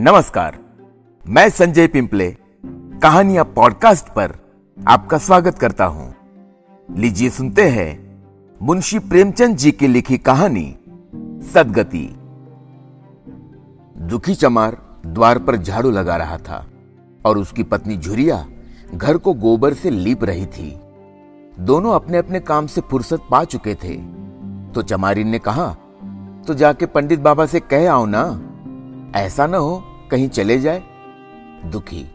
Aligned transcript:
नमस्कार। 0.00 0.56
मैं 1.24 1.48
संजय 1.50 1.86
पिंपले, 1.86 2.30
कहानियाँ 3.02 3.44
पॉडकास्ट 3.44 4.06
पर 4.06 4.32
आपका 4.78 5.18
स्वागत 5.18 5.58
करता 5.58 5.84
हूँ। 5.84 6.14
लीजिए 6.88 7.30
सुनते 7.30 7.68
हैं 7.68 8.16
मुंशी 8.60 8.98
प्रेमचंद 8.98 9.56
जी 9.56 9.72
की 9.72 9.86
लिखी 9.86 10.18
कहानी, 10.18 10.64
सदगति। 11.52 12.06
दुखी 14.08 14.34
चमार 14.34 14.76
द्वार 15.06 15.38
पर 15.38 15.56
झाड़ू 15.56 15.90
लगा 15.90 16.16
रहा 16.16 16.38
था 16.38 16.64
और 17.26 17.38
उसकी 17.38 17.62
पत्नी 17.62 17.96
झुरिया 17.96 18.44
घर 18.94 19.16
को 19.16 19.34
गोबर 19.34 19.74
से 19.74 19.90
लीप 19.90 20.24
रही 20.24 20.46
थी। 20.46 20.70
दोनों 21.58 21.92
अपने 21.92 22.18
अपने 22.18 22.40
काम 22.40 22.66
से 22.66 22.80
फुर्सत 22.80 23.28
पा 23.30 23.44
चुके 23.44 23.74
थे। 23.74 23.96
तो 24.72 24.82
चमारिन 24.82 25.28
ने 25.28 25.38
कहा 25.38 25.72
तो 26.46 26.54
जाके 26.54 26.86
पंडित 26.86 27.20
बाबा 27.20 27.46
से 27.46 27.60
कह 27.60 27.92
आओ 27.92 28.06
ना। 28.06 28.46
ऐसा 29.16 29.46
ना 29.46 29.58
हो 29.58 29.82
कहीं 30.10 30.28
चले 30.28 30.58
जाए। 30.58 30.82
दुखी। 31.66 32.06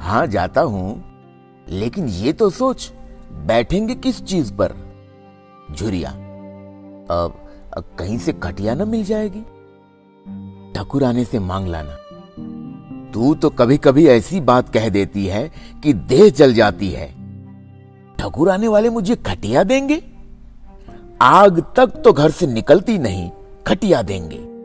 हाँ 0.00 0.26
जाता 0.26 0.60
हूँ। 0.60 1.04
लेकिन 1.68 2.08
ये 2.08 2.32
तो 2.32 2.50
सोच 2.50 2.92
बैठेंगे 3.32 3.94
किस 3.94 4.24
चीज़ 4.24 4.52
पर? 4.52 4.74
झुरिया। 5.72 6.10
अब, 7.10 7.42
कहीं 7.98 8.18
से 8.18 8.32
खटिया 8.32 8.74
ना 8.74 8.84
मिल 8.84 9.04
जाएगी। 9.04 9.40
ठकुर 10.74 11.04
आने 11.04 11.24
से 11.24 11.38
मांग 11.38 11.66
लाना। 11.66 11.96
तू 13.12 13.34
तो 13.34 13.50
कभी 13.50 13.76
कभी 13.76 14.06
ऐसी 14.06 14.40
बात 14.40 14.68
कह 14.68 14.88
देती 14.88 15.26
है 15.26 15.52
कि 15.82 15.92
देह 15.92 16.30
जल 16.30 16.54
जाती 16.54 16.90
है। 16.90 17.14
ठकुर 18.18 18.50
आने 18.50 18.68
वाले 18.68 18.90
मुझे 18.90 19.16
खटिया 19.16 19.62
देंगे? 19.62 20.04
आग 21.22 21.60
तक 21.76 21.86
तो 21.86 22.12
घर 22.12 22.30
से 22.30 22.46
निकलती 22.46 22.98
नहीं 22.98 23.30
खटिया 23.66 24.02
देंगे। 24.02 24.55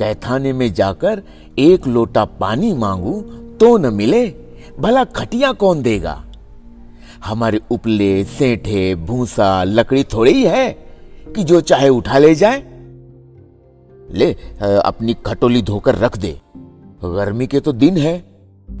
कैथाने 0.00 0.52
में 0.52 0.72
जाकर 0.74 1.22
एक 1.58 1.86
लोटा 1.86 2.24
पानी 2.24 2.72
मांगू 2.74 3.20
तो 3.60 3.76
न 3.78 3.94
मिले, 3.94 4.26
भला 4.80 5.04
खटिया 5.04 5.52
कौन 5.52 5.82
देगा? 5.82 6.22
हमारे 7.24 7.60
उपले, 7.70 8.24
सेठे, 8.24 8.94
भूसा, 8.94 9.62
लकड़ी 9.64 10.04
थोड़ी 10.04 10.32
ही 10.32 10.44
है 10.44 10.70
कि 11.36 11.44
जो 11.44 11.60
चाहे 11.60 11.88
उठा 11.88 12.18
ले 12.18 12.34
जाए। 12.34 12.62
ले 14.10 14.32
अपनी 14.62 15.14
खटोली 15.26 15.62
धोकर 15.62 15.94
रख 15.94 16.16
दे। 16.18 16.40
गर्मी 17.04 17.46
के 17.46 17.60
तो 17.60 17.72
दिन 17.72 17.96
है, 17.96 18.22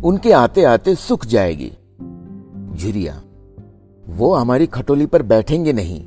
उनके 0.04 0.32
आते 0.32 0.64
आते 0.64 0.94
सुख 0.94 1.26
जाएगी। 1.26 1.70
झुरिया, 2.76 3.20
वो 4.08 4.34
हमारी 4.34 4.66
खटोली 4.66 5.06
पर 5.06 5.22
बैठेंगे 5.22 5.72
नहीं। 5.72 6.02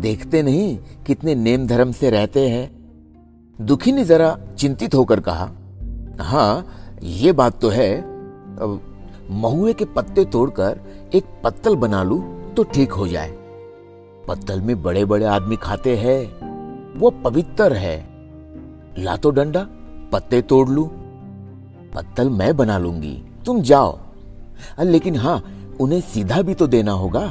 देखते 0.00 0.42
नहीं 0.42 0.76
कितने 1.06 1.34
नेम 1.34 1.66
धर्म 1.66 1.92
से 1.92 2.10
रहते 2.10 2.48
हैं। 2.48 2.77
दुखी 3.58 3.92
ने 3.92 4.04
जरा 4.04 4.38
चिंतित 4.58 4.94
होकर 4.94 5.20
कहा 5.20 5.50
हाँ 6.20 6.66
ये 7.02 7.32
बात 7.32 7.60
तो 7.60 7.68
है। 7.68 7.90
महुए 9.30 9.72
के 9.72 9.84
पत्ते 9.84 10.24
तोड़कर 10.24 10.80
एक 11.14 11.24
पत्तल 11.44 11.76
बना 11.76 12.02
लू 12.02 12.18
तो 12.56 12.62
ठीक 12.64 12.92
हो 12.92 13.06
जाए। 13.08 13.30
पत्तल 14.28 14.60
में 14.60 14.82
बड़े 14.82 15.04
बड़े 15.04 15.24
आदमी 15.24 15.56
खाते 15.56 15.96
हैं, 15.96 16.98
वो 16.98 17.10
पवित्र 17.24 17.72
है। 17.72 17.96
ला 18.98 19.16
तो 19.16 19.30
डंडा, 19.30 19.66
पत्ते 20.12 20.42
तोड़ 20.42 20.68
लू। 20.68 20.84
पत्तल 21.94 22.30
मैं 22.30 22.56
बना 22.56 22.78
लूँगी, 22.78 23.22
तुम 23.46 23.60
जाओ। 23.62 23.98
लेकिन 24.80 25.16
हाँ 25.16 25.42
उन्हें 25.80 26.00
सीधा 26.00 26.42
भी 26.42 26.54
तो 26.54 26.66
देना 26.66 26.92
होगा। 26.92 27.26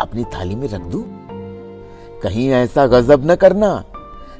अपनी 0.00 0.24
थाली 0.24 0.54
में 0.54 0.68
रख 0.68 0.80
दू? 0.80 1.04
कहीं 2.22 2.48
ऐसा 2.48 2.86
गजब 2.86 3.30
न 3.30 3.34
करना। 3.34 3.84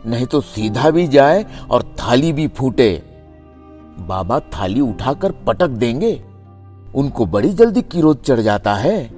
नहीं 0.07 0.27
तो 0.27 0.41
सीधा 0.41 0.91
भी 0.91 1.09
जाए 1.09 1.47
और 1.71 1.83
थाली 1.83 2.33
भी 2.33 2.49
फूटे। 2.49 3.03
बाबा 3.99 4.41
थाली 4.41 4.81
उठाकर 4.81 5.33
पटक 5.33 5.69
देंगे। 5.69 6.25
उनको 6.95 7.27
बड़ी 7.27 7.51
जल्दी 7.51 7.83
किरोध 7.83 8.23
चढ़ 8.23 8.41
जाता 8.41 8.75
है। 8.75 9.11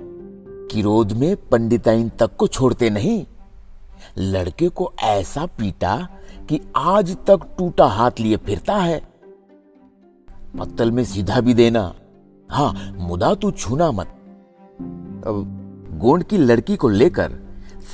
किरोध 0.71 1.13
में 1.13 1.49
पंडिताइन 1.49 2.09
तक 2.09 2.37
को 2.37 2.47
छोड़ते 2.47 2.91
नहीं। 2.91 3.27
लड़के 4.19 4.69
को 4.69 4.93
ऐसा 5.03 5.47
पीटा 5.47 6.09
कि 6.49 6.61
आज 6.77 7.17
तक 7.27 7.41
टूटा 7.59 7.85
हाथ 7.85 8.11
लिए 8.21 8.37
फिरता 8.37 8.77
है। 8.77 9.01
पत्तल 10.59 10.91
में 10.91 11.05
सीधा 11.05 11.41
भी 11.41 11.55
देना। 11.55 11.95
हाँ 12.51 12.95
मुदा 12.99 13.35
तू 13.35 13.51
छूना 13.51 13.91
मत। 13.91 14.07
गोंड 15.93 16.25
की 16.25 16.39
लड़की 16.39 16.77
को 16.77 16.89
लेकर 16.89 17.33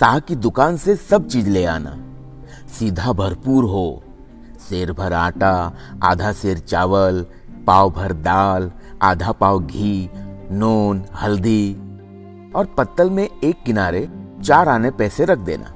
शाह 0.00 0.18
की 0.18 0.36
दुकान 0.36 0.76
से 0.76 0.96
सब 0.96 1.26
चीज़ 1.26 1.50
ले 1.50 1.64
आना। 1.64 2.02
सीधा 2.78 3.12
भरपूर 3.12 3.64
हो। 3.64 4.02
शेर 4.68 4.92
भर 4.92 5.12
आटा, 5.12 5.72
आधा 6.04 6.32
शेर 6.32 6.58
चावल, 6.58 7.24
पाव 7.66 7.90
भर 7.90 8.12
दाल, 8.12 8.70
आधा 9.02 9.32
पाव 9.32 9.60
घी, 9.60 10.10
नून, 10.50 11.04
हल्दी 11.14 11.74
और 12.56 12.74
पत्तल 12.78 13.10
में 13.10 13.24
एक 13.24 13.62
किनारे 13.66 14.08
चार 14.44 14.68
आने 14.68 14.90
पैसे 14.90 15.24
रख 15.24 15.38
देना। 15.38 15.72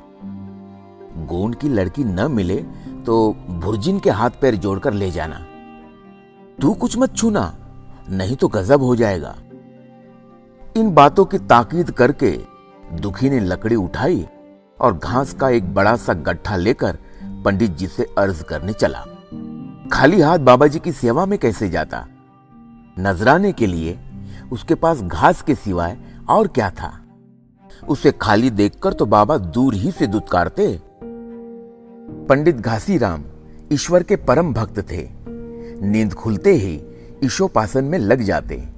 गोंड 1.27 1.55
की 1.55 1.69
लड़की 1.69 2.05
न 2.05 2.31
मिले 2.31 2.57
तो 3.07 3.15
भुर्जिन 3.51 3.99
के 3.99 4.11
हाथ 4.11 4.31
पैर 4.41 4.57
जोड़कर 4.57 4.93
ले 4.93 5.11
जाना। 5.11 5.41
तू 6.61 6.73
कुछ 6.73 6.97
मत 6.99 7.17
छूना, 7.17 7.53
नहीं 8.11 8.37
तो 8.37 8.49
गजब 8.49 8.83
हो 8.83 8.95
जाएगा। 8.97 9.35
इन 10.77 10.93
बातों 10.95 11.25
की 11.25 11.39
ताकीद 11.39 11.91
करके 11.91 12.31
दुखी 12.95 13.31
ने 13.31 13.41
लकड़ी 13.41 13.77
उठाई 13.77 14.27
और 14.81 14.99
घास 14.99 15.35
का 15.35 15.49
एक 15.49 15.75
बड़ा 15.75 15.97
सा 15.97 16.15
गट्ठा 16.15 16.57
लेकर 16.57 16.99
पंडित 17.45 17.71
जी 17.71 17.87
से 17.87 18.07
अर्ज़ 18.19 18.43
करने 18.43 18.73
चला। 18.73 19.05
खाली 19.93 20.21
हाथ 20.21 20.39
बाबा 20.39 20.67
जी 20.67 20.79
की 20.79 20.93
सेवा 20.93 21.27
में 21.27 21.39
कैसे 21.39 21.71
जाता? 21.71 22.07
नजराने 22.99 23.53
के 23.53 23.67
लिए 23.67 23.99
उसके 24.53 24.75
पास 24.75 25.01
घास 25.01 25.43
के 25.43 25.55
सिवाय 25.55 25.99
और 26.29 26.49
क्या 26.49 26.71
था? 26.71 27.01
उसे 27.89 28.13
खाली 28.13 28.51
देखकर 28.51 28.93
तो 28.93 29.07
बाबा 29.07 29.39
दूर 29.39 29.75
ही 29.75 29.91
से 29.91 30.07
दुत्कारते। 30.07 30.81
पंडित 32.29 32.57
घासीराम 32.57 33.25
ईश्वर 33.73 34.03
के 34.03 34.17
परम 34.17 34.53
भक्त 34.53 34.79
थे। 34.79 35.09
नींद 35.87 36.15
खुलते 36.15 36.53
ही 36.53 36.83
ईशोपासन 37.25 37.85
में 37.85 37.99
लग 37.99 38.23
जाते। 38.23 38.69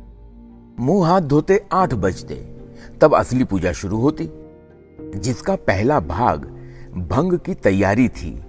मुँह 0.80 1.08
हाथ 1.08 1.20
धोते 1.20 1.64
आठ 1.72 1.94
बजते। 1.94 2.34
तब 3.00 3.14
असली 3.14 3.44
पूजा 3.44 3.72
शुरू 3.72 3.98
होती। 3.98 4.30
जिसका 5.16 5.54
पहला 5.54 6.00
भाग 6.00 6.38
भंग 7.10 7.38
की 7.38 7.54
तैयारी 7.54 8.08
थी। 8.08 8.44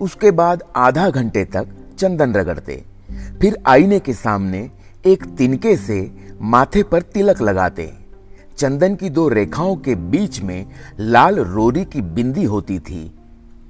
उसके 0.00 0.30
बाद 0.30 0.62
आधा 0.76 1.10
घंटे 1.10 1.44
तक 1.44 1.68
चंदन 1.98 2.34
रगड़ते। 2.34 2.84
फिर 3.40 3.58
आईने 3.66 3.98
के 3.98 4.12
सामने 4.12 4.70
एक 5.06 5.24
तिनके 5.24 5.76
से 5.76 6.10
माथे 6.40 6.82
पर 6.82 7.02
तिलक 7.02 7.42
लगाते। 7.42 7.92
चंदन 8.58 8.94
की 8.94 9.10
दो 9.10 9.28
रेखाओं 9.28 9.76
के 9.76 9.94
बीच 9.94 10.40
में 10.40 10.66
लाल 11.00 11.36
रोरी 11.36 11.84
की 11.84 12.00
बिंदी 12.00 12.44
होती 12.44 12.78
थी। 12.78 13.14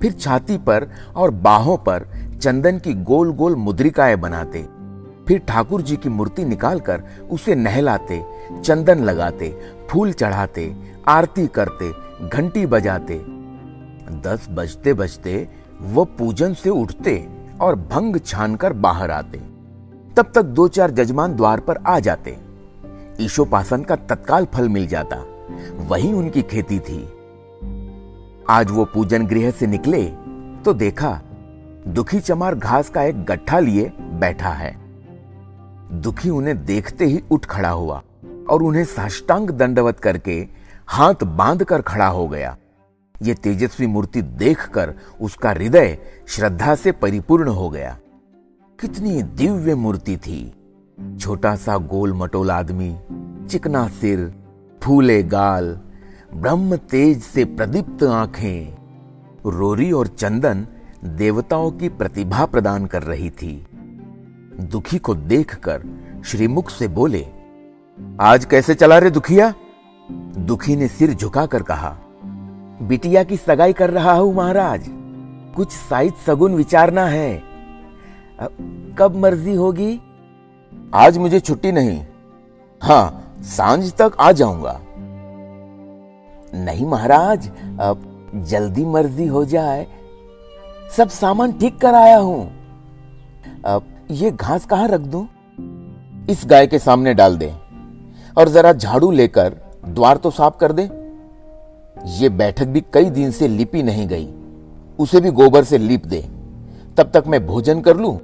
फिर 0.00 0.12
छाती 0.12 0.58
पर 0.58 0.90
और 1.16 1.30
बाहों 1.30 1.76
पर 1.76 2.06
चंदन 2.42 2.78
की 2.78 2.94
गोल 2.94 3.32
गोल 3.32 3.56
मुद्रिकाएँ 3.56 4.16
बनाते। 4.16 4.66
फिर 5.28 5.38
ठाकुर 5.38 5.82
जी 5.82 5.96
की 5.96 6.08
मूर्ति 6.08 6.44
निकालकर 6.44 7.02
उसे 7.30 7.54
नहलाते, 7.54 8.22
चंदन 8.64 8.98
लगाते, 8.98 9.60
फूल 9.90 10.12
चढ़ाते 10.12 10.74
आरती 11.08 11.46
करते, 11.46 11.92
घंटी 12.28 12.66
बजाते। 12.66 13.14
दस 14.20 14.46
बजते 14.50 14.94
बजते 14.94 15.48
वो 15.80 16.04
पूजन 16.04 16.54
से 16.54 16.70
उठते 16.70 17.28
और 17.60 17.76
भंग 17.76 18.16
छानकर 18.16 18.72
बाहर 18.72 19.10
आते। 19.10 19.38
तब 20.16 20.32
तक 20.34 20.42
दो 20.42 20.68
चार 20.68 20.90
जजमान 20.90 21.36
द्वार 21.36 21.60
पर 21.60 21.76
आ 21.76 21.98
जाते। 21.98 22.36
ईशोपासन 23.20 23.82
का 23.82 23.96
तत्काल 23.96 24.44
फल 24.44 24.68
मिल 24.68 24.86
जाता। 24.86 25.16
वही 25.88 26.12
उनकी 26.12 26.42
खेती 26.42 26.78
थी। 26.78 27.02
आज 28.48 28.70
वो 28.70 28.84
पूजन 28.84 29.26
गृह 29.26 29.50
से 29.50 29.66
निकले 29.66 30.04
तो 30.64 30.72
देखा 30.72 31.20
दुखी 31.88 32.20
चमार 32.20 32.54
घास 32.54 32.88
का 32.88 33.02
एक 33.02 33.24
गट्ठा 33.24 33.58
लिए 33.58 33.92
बैठा 33.98 34.48
है। 34.48 34.76
दुखी 35.92 36.30
उन्हें 36.30 36.64
देखते 36.64 37.04
ही 37.04 37.22
उठ 37.30 37.46
खड़ा 37.46 37.70
हुआ 37.70 38.02
और 38.50 38.62
उन्हें 38.62 38.84
साष्टांग 38.84 39.50
दंडवत 39.50 40.00
करके 40.00 40.59
हाथ 40.90 41.24
बांधकर 41.24 41.82
खड़ा 41.82 42.06
हो 42.06 42.28
गया। 42.28 42.56
ये 43.22 43.34
तेजस्वी 43.34 43.86
मूर्ति 43.86 44.22
देखकर 44.22 44.94
उसका 45.20 45.50
हृदय 45.50 45.98
श्रद्धा 46.28 46.74
से 46.74 46.92
परिपूर्ण 46.92 47.48
हो 47.48 47.70
गया। 47.70 47.98
कितनी 48.80 49.22
दिव्य 49.22 49.74
मूर्ति 49.74 50.16
थी। 50.16 50.54
छोटा 51.20 51.56
सा 51.56 51.76
गोल 51.76 52.12
मटोल 52.12 52.50
आदमी, 52.50 52.98
चिकना 53.46 53.88
सिर, 53.88 54.34
फूले 54.82 55.22
गाल, 55.22 55.80
ब्रह्म 56.34 56.76
तेज 56.76 57.22
से 57.22 57.44
प्रदीप्त 57.44 58.02
आँखें, 58.02 58.76
रोरी 59.50 59.92
और 59.92 60.06
चंदन 60.06 60.66
देवताओं 61.04 61.70
की 61.70 61.88
प्रतिभा 61.88 62.44
प्रदान 62.44 62.86
कर 62.86 63.02
रही 63.02 63.30
थी। 63.30 63.66
दुखी 64.60 64.98
को 64.98 65.14
देखकर 65.14 65.82
श्रीमुख 66.26 66.70
से 66.70 66.88
बोले, 66.88 67.26
आज 68.20 68.44
कैसे 68.44 68.74
चला 68.74 68.98
रे 68.98 69.10
दुखिया? 69.10 69.54
दुखी 70.46 70.76
ने 70.76 70.88
सिर 70.88 71.14
झुकाकर 71.14 71.62
कहा, 71.62 71.96
बिटिया 72.82 73.22
की 73.24 73.36
सगाई 73.36 73.72
कर 73.72 73.90
रहा 73.90 74.12
हूँ 74.12 74.34
महाराज, 74.34 74.84
कुछ 75.56 75.72
साइज़ 75.72 76.14
सगुन 76.26 76.54
विचारना 76.54 77.04
है। 77.06 77.42
कब 78.98 79.16
मर्ज़ी 79.16 79.54
होगी? 79.54 80.00
आज 80.94 81.18
मुझे 81.18 81.40
छुट्टी 81.40 81.72
नहीं। 81.72 82.00
हाँ 82.82 83.36
साँझ 83.46 83.92
तक 83.92 84.16
आ 84.20 84.30
जाऊँगा। 84.32 84.80
नहीं 86.56 86.86
महाराज, 86.86 87.48
अब 87.80 88.06
जल्दी 88.48 88.84
मर्ज़ी 88.84 89.26
हो 89.26 89.44
जाए। 89.44 89.86
सब 90.96 91.08
सामान 91.08 91.52
ठीक 91.52 91.80
कर 91.80 91.94
आया 91.94 92.18
हूँ। 92.18 92.44
अब 93.66 93.86
ये 94.10 94.30
घास 94.30 94.64
कहाँ 94.66 94.88
रख 94.88 95.00
दूँ? 95.00 95.26
इस 96.30 96.42
गाय 96.46 96.66
के 96.66 96.78
सामने 96.78 97.14
डाल 97.14 97.36
दे 97.36 97.52
और 98.36 98.48
जरा 98.48 98.72
झाड़ू 98.72 99.10
लेकर 99.10 99.56
द्वार 99.84 100.16
तो 100.16 100.30
साफ़ 100.30 100.56
कर 100.58 100.72
दे। 100.72 100.82
ये 102.18 102.28
बैठक 102.28 102.66
भी 102.66 102.82
कई 102.92 103.10
दिन 103.10 103.30
से 103.30 103.48
लिपी 103.48 103.82
नहीं 103.82 104.06
गई। 104.08 104.28
उसे 104.98 105.20
भी 105.20 105.30
गोबर 105.30 105.64
से 105.64 105.78
लीप 105.78 106.06
दे। 106.06 106.20
तब 106.96 107.10
तक 107.14 107.24
मैं 107.26 107.46
भोजन 107.46 107.80
कर 107.80 107.96
लूँ 107.96 108.16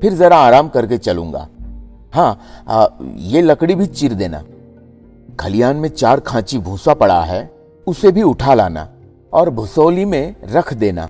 फिर 0.00 0.14
जरा 0.14 0.36
आराम 0.36 0.68
करके 0.68 0.98
चलूँगा। 0.98 1.46
हाँ 2.14 2.38
आ, 2.68 2.86
ये 3.16 3.42
लकड़ी 3.42 3.74
भी 3.74 3.86
चीर 3.86 4.14
देना। 4.14 4.42
खलियान 5.40 5.76
में 5.76 5.88
चार 5.88 6.20
खांची 6.20 6.58
भूसा 6.58 6.94
पड़ा 6.94 7.20
है 7.22 7.50
उसे 7.86 8.12
भी 8.12 8.22
उठा 8.22 8.54
लाना 8.54 8.88
और 9.32 9.50
भुसौली 9.50 10.04
में 10.04 10.36
रख 10.44 10.72
देना। 10.74 11.08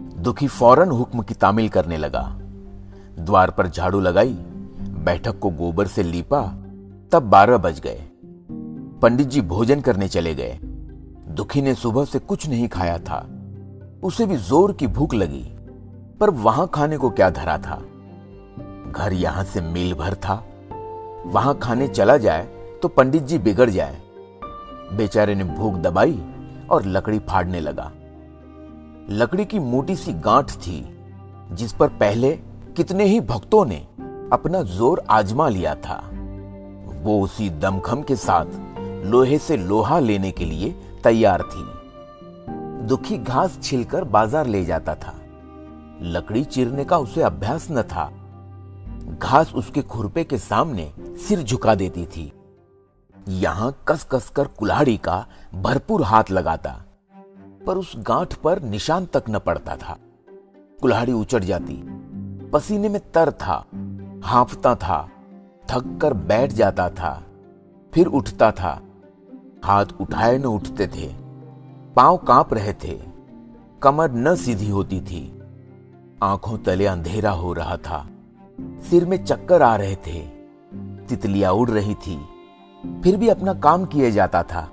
दुखी 0.00 0.46
फ़ौरन 0.48 0.90
हुक्म 0.90 1.22
की 1.22 1.34
तामील 1.34 1.68
करने 1.68 1.96
लगा। 1.96 2.22
द्वार 3.18 3.50
पर 3.50 3.68
झाड़ू 3.68 4.00
लगाई 4.00 4.32
बैठक 5.04 5.38
को 5.38 5.50
गोबर 5.50 5.86
से 5.86 6.02
लीपा 6.02 6.42
तब 7.12 7.30
बारह 7.30 7.56
बज 7.56 7.80
गए। 7.80 8.00
पंडित 9.04 9.26
जी 9.28 9.40
भोजन 9.40 9.80
करने 9.80 10.06
चले 10.08 10.34
गए। 10.34 10.58
दुखी 11.28 11.62
ने 11.62 11.74
सुबह 11.74 12.04
से 12.04 12.18
कुछ 12.18 12.46
नहीं 12.48 12.68
खाया 12.68 12.98
था। 12.98 13.18
उसे 14.02 14.26
भी 14.26 14.36
ज़ोर 14.36 14.72
की 14.72 14.86
भूख 14.86 15.14
लगी, 15.14 15.42
पर 16.20 16.30
वहाँ 16.30 16.66
खाने 16.74 16.96
को 16.96 17.10
क्या 17.10 17.28
धरा 17.30 17.58
था? 17.58 17.76
घर 18.90 19.12
यहाँ 19.12 19.44
से 19.44 19.60
मील 19.60 19.94
भर 19.94 20.14
था। 20.14 20.34
वहाँ 21.26 21.58
खाने 21.58 21.88
चला 21.88 22.16
जाए 22.16 22.48
तो 22.82 22.88
पंडित 22.88 23.22
जी 23.22 23.38
बिगड़ 23.38 23.68
जाए। 23.70 24.00
बेचारे 24.92 25.34
ने 25.34 25.44
भूख 25.44 25.74
दबाई 25.74 26.18
और 26.70 26.86
लकड़ी 26.86 27.18
फाड़ने 27.18 27.60
लगा। 27.60 27.90
लकड़ी 29.10 29.44
की 29.44 29.58
मोटी 29.58 29.96
सी 29.96 30.12
गांठ 30.12 30.50
थी, 30.50 30.84
जिस 31.52 31.72
पर 31.72 31.88
पहले 31.88 32.36
कितने 32.76 33.04
ही 33.04 33.20
भक्तों 33.20 33.64
ने 33.66 33.86
अपना 34.32 34.62
ज़ोर 34.62 35.04
आजमा 35.10 35.48
लिया 35.48 35.74
था। 35.74 36.02
वो 37.02 37.22
उसी 37.22 37.50
दमखम 37.50 38.02
के 38.02 38.16
साथ 38.16 38.62
लोहे 39.04 39.38
से 39.38 39.56
लोहा 39.56 39.98
लेने 39.98 40.30
के 40.30 40.44
लिए 40.44 40.70
तैयार 41.04 41.42
थी। 41.44 41.64
दुखी 42.86 43.18
घास 43.18 43.58
छिलकर 43.62 44.04
बाज़ार 44.04 44.46
ले 44.46 44.64
जाता 44.64 44.94
था। 44.94 45.14
लकड़ी 46.02 46.44
चीरने 46.44 46.84
का 46.84 46.98
उसे 46.98 47.22
अभ्यास 47.22 47.66
न 47.70 47.82
था। 47.82 48.10
घास 49.18 49.52
उसके 49.54 49.82
खुरपे 49.82 50.24
के 50.24 50.38
सामने 50.38 50.90
सिर 51.18 51.42
झुका 51.42 51.74
देती 51.74 52.04
थी। 52.06 52.32
यहाँ 53.30 53.72
कस 53.88 54.06
कस 54.12 54.28
कर 54.28 54.46
कुल्हाड़ी 54.48 54.96
का 54.96 55.24
भरपूर 55.54 56.02
हाथ 56.02 56.30
लगाता, 56.30 56.70
पर 57.66 57.76
उस 57.76 57.92
गांठ 57.98 58.34
पर 58.34 58.62
निशान 58.62 59.06
तक 59.06 59.24
न 59.30 59.38
पड़ता 59.38 59.76
था। 59.76 59.96
कुल्हाड़ी 60.78 61.12
उचट 61.12 61.44
जाती। 61.44 61.80
पसीने 62.52 62.88
में 62.88 63.00
तर 63.12 63.30
था, 63.32 63.64
हाफता 64.24 64.74
था 64.76 64.98
थक 65.70 65.98
कर 66.02 66.14
बैठ 66.24 66.52
जाता 66.52 66.88
था, 66.90 67.22
फिर 67.92 68.06
उठता 68.08 68.50
था। 68.52 68.80
हाथ 69.64 69.86
उठाए 70.00 70.38
न 70.38 70.44
उठते 70.44 70.86
थे। 70.86 71.14
पाँव 71.96 72.16
काँप 72.16 72.54
रहे 72.54 72.72
थे। 72.72 73.00
कमर 73.82 74.10
न 74.10 74.34
सीधी 74.36 74.68
होती 74.70 75.00
थी। 75.00 75.40
आँखों 76.22 76.58
तले 76.58 76.86
अंधेरा 76.86 77.30
हो 77.30 77.52
रहा 77.52 77.76
था। 77.76 78.08
सिर 78.60 79.04
में 79.04 79.24
चक्कर 79.24 79.62
आ 79.62 79.76
रहे 79.76 79.96
थे। 79.96 80.20
तितलियाँ 81.08 81.52
उड़ 81.52 81.70
रही 81.70 81.94
थी। 81.94 82.16
फिर 83.04 83.16
भी 83.16 83.28
अपना 83.28 83.54
काम 83.54 83.84
किए 83.84 84.10
जाता 84.10 84.42
था। 84.42 84.70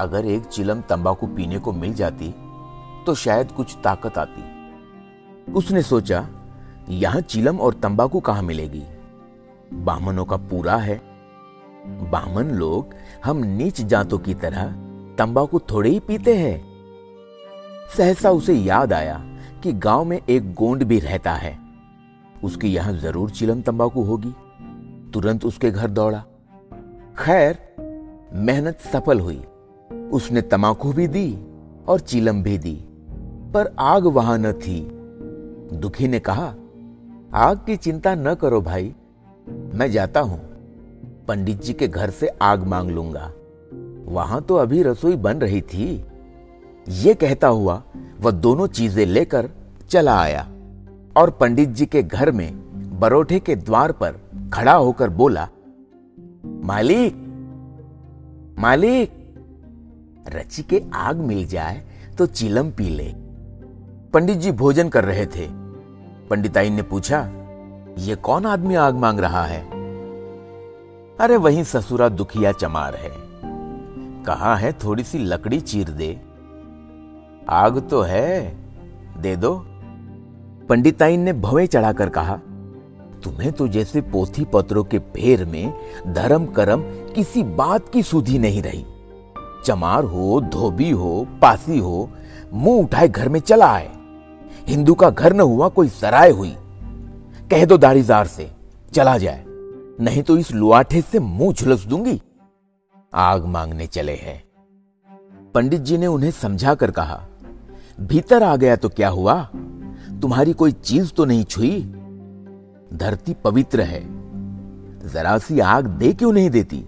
अगर 0.00 0.24
एक 0.24 0.44
चिलम 0.44 0.80
तंबाकू 0.80 1.26
पीने 1.26 1.58
को 1.58 1.72
मिल 1.72 1.94
जाती 1.94 2.34
तो 3.06 3.14
शायद 3.14 3.52
कुछ 3.52 3.76
ताकत 3.84 4.18
आती। 4.18 4.44
उसने 5.52 5.82
सोचा, 5.82 6.28
यहाँ 6.88 7.20
चिलम 7.20 7.60
और 7.60 7.74
तंबाकू 7.74 8.20
कहाँ 8.20 8.42
मिलेगी? 8.42 8.82
बामनों 9.72 10.24
का 10.24 10.36
पूरा 10.36 10.76
है। 10.76 11.07
बामन 12.10 12.50
लोग 12.50 12.94
हम 13.24 13.44
नीच 13.46 13.80
जातों 13.80 14.18
की 14.18 14.34
तरह 14.34 14.72
तंबाकू 15.18 15.58
थोड़े 15.70 15.90
ही 15.90 16.00
पीते 16.00 16.36
हैं। 16.36 16.58
सहसा 17.96 18.30
उसे 18.30 18.54
याद 18.54 18.92
आया 18.92 19.20
कि 19.62 19.72
गाँव 19.72 20.04
में 20.04 20.20
एक 20.28 20.54
गोंड 20.54 20.84
भी 20.84 20.98
रहता 20.98 21.32
है। 21.32 21.56
उसकी 22.44 22.68
यहाँ 22.68 22.92
ज़रूर 22.92 23.30
चिलम 23.30 23.62
तंबाकू 23.62 24.02
होगी। 24.02 24.34
तुरंत 25.12 25.44
उसके 25.44 25.70
घर 25.70 25.90
दौड़ा। 25.90 26.24
खैर, 27.18 27.58
मेहनत 28.34 28.80
सफल 28.92 29.20
हुई। 29.20 29.42
उसने 30.12 30.42
तमाकू 30.42 30.92
भी 30.92 31.06
दी 31.06 31.38
और 31.88 32.00
चिलम 32.00 32.42
भी 32.42 32.58
दी, 32.58 32.74
पर 33.54 33.74
आग 33.78 34.06
वहाँ 34.06 34.38
न 34.38 34.52
थी। 34.52 34.80
दुखी 35.72 36.08
ने 36.08 36.18
कहा, 36.20 36.54
आग 37.34 37.58
की 37.66 37.76
चिंता 37.76 38.14
न 38.14 38.34
करो 38.34 38.60
भाई, 38.60 38.94
मैं 39.74 39.90
जाता 39.90 40.20
हूँ। 40.20 40.40
पंडित 41.28 41.62
जी 41.62 41.72
के 41.72 41.88
घर 41.88 42.10
से 42.10 42.28
आग 42.42 42.66
मांग 42.66 42.90
लूँगा। 42.90 43.30
वहाँ 44.06 44.40
तो 44.42 44.56
अभी 44.56 44.82
रसोई 44.82 45.16
बन 45.16 45.38
रही 45.38 45.60
थी। 45.62 46.04
ये 46.86 47.14
कहता 47.14 47.48
हुआ 47.48 47.82
वह 48.20 48.30
दोनों 48.30 48.66
चीज़ें 48.66 49.04
लेकर 49.06 49.50
चला 49.90 50.18
आया 50.20 50.46
और 51.16 51.30
पंडित 51.30 51.68
जी 51.68 51.86
के 51.86 52.02
घर 52.02 52.30
में 52.30 52.98
बरोठे 53.00 53.40
के 53.40 53.56
द्वार 53.56 53.92
पर 53.92 54.20
खड़ा 54.54 54.72
होकर 54.72 55.10
बोला, 55.10 55.48
मालिक 56.44 57.26
मालिक, 58.58 59.10
रची 60.28 60.62
के 60.62 60.82
आग 60.96 61.16
मिल 61.18 61.46
जाए 61.46 61.82
तो 62.18 62.26
चिलम 62.26 62.70
पी 62.70 62.88
ले। 62.88 63.12
पंडित 64.14 64.38
जी 64.38 64.52
भोजन 64.52 64.88
कर 64.88 65.04
रहे 65.04 65.26
थे। 65.26 65.46
पंडिताइन 66.30 66.72
ने 66.72 66.82
पूछा, 66.82 67.20
ये 67.98 68.14
कौन 68.16 68.46
आदमी 68.46 68.74
आग 68.76 68.94
मांग 68.94 69.20
रहा 69.20 69.44
है? 69.44 69.77
अरे 71.20 71.36
वही 71.36 71.64
ससुरा 71.64 72.08
दुखिया 72.08 72.52
चमार 72.52 72.94
है। 72.94 73.10
कहा 74.24 74.56
है 74.56 74.72
थोड़ी 74.72 75.04
सी 75.04 75.18
लकड़ी 75.18 75.60
चीर 75.60 75.88
दे? 75.88 76.20
आग 77.48 77.88
तो 77.90 78.00
है, 78.00 78.56
दे 79.18 79.36
दो। 79.36 79.54
पंडिताइन 80.68 81.20
ने 81.20 81.32
भवे 81.32 81.66
चढ़ाकर 81.66 82.08
कहा, 82.08 82.36
तुम्हें 83.24 83.52
तो 83.52 83.68
जैसे 83.68 84.00
पोथी 84.00 84.44
पत्रों 84.44 84.84
के 84.84 84.98
फेर 84.98 85.44
में 85.44 85.74
धर्म 86.06 86.46
कर्म 86.46 86.82
किसी 87.14 87.42
बात 87.42 87.88
की 87.88 88.02
सुधी 88.02 88.38
नहीं 88.38 88.62
रही। 88.62 88.84
चमार 89.64 90.04
हो, 90.04 90.40
धोबी 90.40 90.90
हो, 90.90 91.26
पासी 91.42 91.78
हो, 91.78 92.10
मुँह 92.52 92.84
उठाए 92.84 93.08
घर 93.08 93.28
में 93.28 93.40
चला 93.40 93.72
आए। 93.72 93.90
हिंदू 94.68 94.94
का 94.94 95.10
घर 95.10 95.32
न 95.32 95.40
हुआ, 95.40 95.68
कोई 95.68 95.88
सराय 95.88 96.30
हुई। 96.30 96.56
कह 97.50 97.64
दो 97.64 97.78
दाढ़ीदार 97.78 98.26
से, 98.26 98.50
चला 98.94 99.18
जाए। 99.18 99.44
नहीं 99.98 100.22
तो 100.22 100.36
इस 100.38 100.52
लुआठे 100.52 101.00
से 101.00 101.18
मुँह 101.18 101.52
झुलस 101.52 101.84
दूँगी। 101.84 102.20
आग 103.14 103.44
मांगने 103.44 103.86
चले 103.86 104.14
हैं। 104.14 104.42
पंडित 105.54 105.80
जी 105.80 105.98
ने 105.98 106.06
उन्हें 106.06 106.30
समझा 106.30 106.74
कर 106.74 106.90
कहा, 106.90 107.20
भीतर 108.00 108.42
आ 108.42 108.56
गया 108.56 108.76
तो 108.76 108.88
क्या 108.88 109.08
हुआ? 109.08 109.42
तुम्हारी 110.22 110.52
कोई 110.52 110.72
चीज़ 110.72 111.12
तो 111.12 111.24
नहीं 111.24 111.44
छुई? 111.44 111.80
धरती 112.94 113.34
पवित्र 113.34 113.80
है। 113.80 114.00
जरा 115.08 115.38
सी 115.38 115.60
आग 115.60 115.86
दे 115.86 116.12
क्यों 116.12 116.32
नहीं 116.32 116.50
देती? 116.50 116.84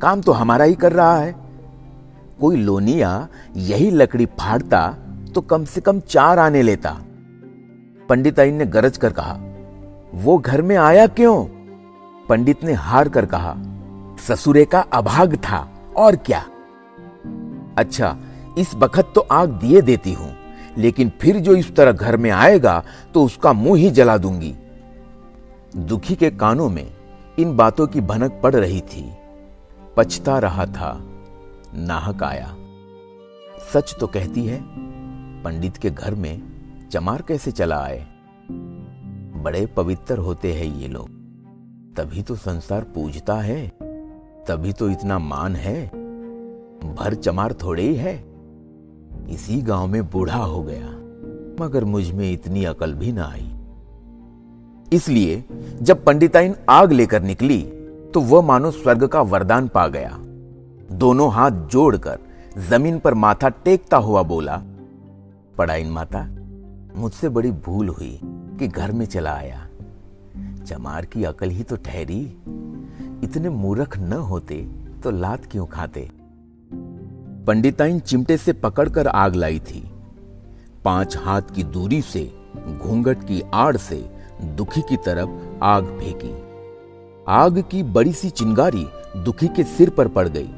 काम 0.00 0.20
तो 0.20 0.32
हमारा 0.32 0.64
ही 0.64 0.74
कर 0.74 0.92
रहा 0.92 1.16
है। 1.16 1.34
कोई 2.40 2.56
लोनिया 2.56 3.28
यही 3.56 3.90
लकड़ी 3.90 4.26
फाड़ता 4.38 4.88
तो 5.34 5.40
कम 5.40 5.64
से 5.64 5.80
कम 5.80 6.00
चार 6.00 6.38
आने 6.38 6.62
लेता। 6.62 6.96
पंडिताइन 8.08 8.54
ने 8.54 8.66
गरज 8.66 8.96
कर 8.96 9.12
कहा, 9.12 9.38
वो 10.14 10.38
घर 10.38 10.62
में 10.62 10.76
आया 10.76 11.06
क्यों? 11.06 11.59
पंडित 12.30 12.64
ने 12.64 12.72
हार 12.72 13.08
कर 13.08 13.26
कहा, 13.26 13.54
ससुरे 14.18 14.64
का 14.64 14.80
अभाग 14.92 15.34
था, 15.36 15.58
और 15.96 16.16
क्या? 16.16 16.44
अच्छा 17.78 18.16
इस 18.58 18.74
बखत 18.74 19.12
तो 19.14 19.20
आग 19.32 19.48
दिए 19.60 19.80
देती 19.82 20.12
हूँ, 20.12 20.32
लेकिन 20.78 21.12
फिर 21.20 21.38
जो 21.38 21.54
इस 21.54 21.74
तरह 21.76 21.92
घर 21.92 22.16
में 22.16 22.30
आएगा 22.30 22.82
तो 23.14 23.24
उसका 23.24 23.52
मुँह 23.52 23.80
ही 23.80 23.90
जला 23.90 24.16
दूँगी। 24.18 24.54
दुखी 25.76 26.14
के 26.14 26.30
कानों 26.30 26.68
में 26.68 26.86
इन 27.38 27.56
बातों 27.56 27.86
की 27.86 28.00
भनक 28.02 28.40
पड़ 28.42 28.54
रही 28.54 28.80
थी। 28.80 29.04
पछता 29.96 30.38
रहा 30.38 30.66
था, 30.66 30.96
नाहक 31.76 32.22
आया। 32.22 32.54
सच 33.72 33.96
तो 34.00 34.06
कहती 34.06 34.46
है, 34.46 34.60
पंडित 35.44 35.76
के 35.76 35.90
घर 35.90 36.14
में 36.14 36.42
चमार 36.92 37.22
कैसे 37.22 37.50
चला 37.52 37.82
आए? 37.82 38.06
बड़े 39.36 39.66
पवित्र 39.66 40.18
होते 40.18 40.52
हैं 40.54 40.74
ये 40.76 40.88
लोग। 40.88 41.19
तभी 41.90 42.22
तो 42.22 42.34
संसार 42.36 42.84
पूजता 42.94 43.34
है, 43.34 43.66
तभी 44.48 44.72
तो 44.72 44.88
इतना 44.90 45.18
मान 45.18 45.56
है। 45.56 45.84
भर 46.94 47.14
चमार 47.14 47.52
थोड़े 47.52 47.82
ही 47.82 47.94
है। 47.94 48.14
इसी 49.30 49.60
गाँव 49.62 49.86
में 49.86 50.02
बूढ़ा 50.10 50.36
हो 50.36 50.62
गया, 50.62 50.88
मगर 51.60 51.84
मुझमें 51.84 52.30
इतनी 52.32 52.64
अकल 52.64 52.94
भी 52.94 53.12
ना 53.12 53.24
आई। 53.24 53.50
इसलिए 54.92 55.44
जब 55.82 56.04
पंडिताइन 56.04 56.54
आग 56.68 56.92
लेकर 56.92 57.22
निकली 57.22 57.60
तो 58.14 58.20
वह 58.20 58.42
मानो 58.42 58.70
स्वर्ग 58.70 59.06
का 59.06 59.20
वरदान 59.22 59.68
पा 59.68 59.86
गया। 59.88 60.16
दोनों 60.92 61.30
हाथ 61.32 61.66
जोड़कर 61.70 62.18
ज़मीन 62.68 62.98
पर 62.98 63.14
माथा 63.14 63.48
टेकता 63.64 63.96
हुआ 63.98 64.22
बोला 64.24 64.62
पड़ाइन 65.58 65.90
माता, 65.90 66.26
मुझसे 66.96 67.28
बड़ी 67.28 67.50
भूल 67.50 67.88
हुई 67.88 68.18
कि 68.58 68.68
घर 68.68 68.92
में 68.92 69.04
चला 69.06 69.32
आया। 69.32 69.66
चमार 70.70 71.04
की 71.04 71.24
अकल 71.24 71.50
ही 71.50 71.62
तो 71.62 71.76
ठहरी। 71.76 72.20
इतने 73.24 73.48
मूर्ख 73.48 73.98
न 73.98 74.12
होते 74.12 74.56
तो 75.02 75.10
लात 75.10 75.46
क्यों 75.46 75.66
खाते? 75.66 76.10
पंडिताइन 77.46 78.00
चिमटे 78.00 78.36
से 78.36 78.52
पकड़कर 78.52 79.06
आग 79.06 79.34
लाई 79.34 79.58
थी। 79.58 79.90
पाँच 80.84 81.16
हाथ 81.16 81.42
की 81.42 81.62
दूरी 81.62 82.02
से, 82.02 82.32
घूंघट 82.82 83.22
की 83.22 83.42
आड़ 83.54 83.76
से 83.76 84.10
दुखी 84.42 84.80
की 84.80 84.96
तरफ़ 84.96 85.30
आग 85.62 85.84
फेंकी। 86.00 86.32
आग 87.28 87.60
की 87.70 87.82
बड़ी 87.82 88.12
सी 88.12 88.30
चिंगारी 88.30 88.86
दुखी 89.16 89.48
के 89.48 89.64
सिर 89.64 89.90
पर 89.90 90.08
पड़ 90.08 90.28
गई। 90.28 90.50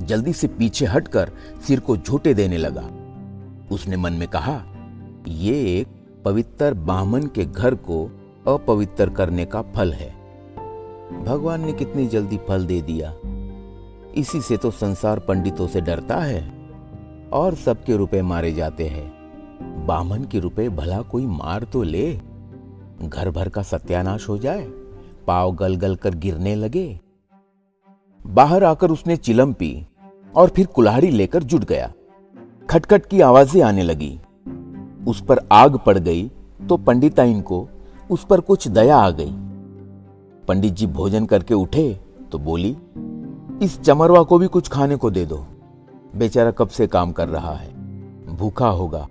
जल्दी 0.00 0.32
से 0.32 0.48
पीछे 0.48 0.86
हटकर 0.86 1.30
सिर 1.66 1.80
को 1.80 1.96
झूठे 1.96 2.34
देने 2.34 2.56
लगा। 2.56 2.88
उसने 3.70 3.96
मन 3.96 4.12
में 4.12 4.28
कहा, 4.28 4.62
ये 5.28 5.80
एक 5.80 5.88
पवित्र 6.24 6.74
बामन 6.74 7.26
के 7.26 7.44
घर 7.44 7.74
को 7.74 8.19
अपवित्र 8.46 9.08
करने 9.08 9.44
का 9.44 9.62
फल 9.74 9.92
है। 9.92 10.08
भगवान 11.24 11.64
ने 11.66 11.72
कितनी 11.72 12.06
जल्दी 12.06 12.36
फल 12.48 12.64
दे 12.66 12.80
दिया। 12.82 13.12
इसी 14.14 14.40
से 14.40 14.56
तो 14.56 14.70
संसार 14.70 15.18
पंडितों 15.18 15.66
से 15.66 15.80
डरता 15.80 16.16
है 16.16 16.42
और 17.32 17.54
सबके 17.54 17.96
रुपए 17.96 18.22
मारे 18.22 18.52
जाते 18.52 18.88
हैं। 18.88 19.86
बामन 19.86 20.24
के 20.24 20.38
रुपए 20.38 20.68
भला 20.68 21.00
कोई 21.02 21.26
मार 21.26 21.64
तो 21.64 21.82
ले। 21.82 22.12
घर 23.04 23.30
भर 23.30 23.48
का 23.48 23.62
सत्यानाश 23.62 24.28
हो 24.28 24.38
जाए, 24.38 24.62
पाव 25.26 25.52
गल 25.52 25.76
गल 25.76 25.96
कर 25.96 26.14
गिरने 26.14 26.54
लगे। 26.54 27.00
बाहर 28.20 28.64
आकर 28.64 28.90
उसने 28.90 29.16
चिलम 29.16 29.52
पी 29.52 29.86
और 30.34 30.48
फिर 30.48 30.66
कुल्हाड़ी 30.66 31.10
लेकर 31.10 31.42
जुट 31.42 31.64
गया। 31.64 31.92
खटखट 32.70 33.06
की 33.06 33.20
आवाज़ें 33.20 33.62
आने 33.62 33.82
लगी। 33.82 34.18
उस 35.08 35.22
पर 35.24 35.38
आग 35.52 35.78
पड़ 35.78 35.98
गई 35.98 36.30
तो 36.68 36.76
पंडिताइन 36.76 37.40
को 37.40 37.68
उस 38.10 38.24
पर 38.24 38.40
कुछ 38.40 38.68
दया 38.68 38.96
आ 38.96 39.10
गई। 39.10 39.32
पंडित 40.48 40.72
जी 40.72 40.86
भोजन 40.86 41.26
करके 41.26 41.54
उठे 41.54 42.00
तो 42.32 42.38
बोली, 42.38 42.76
इस 43.62 43.80
चमरवा 43.80 44.22
को 44.22 44.38
भी 44.38 44.46
कुछ 44.46 44.68
खाने 44.68 44.96
को 44.96 45.10
दे 45.10 45.26
दो। 45.26 45.46
बेचारा 46.16 46.50
कब 46.50 46.68
से 46.68 46.86
काम 46.86 47.12
कर 47.12 47.28
रहा 47.28 47.54
है? 47.54 47.70
भूखा 48.36 48.68
होगा। 48.68 49.08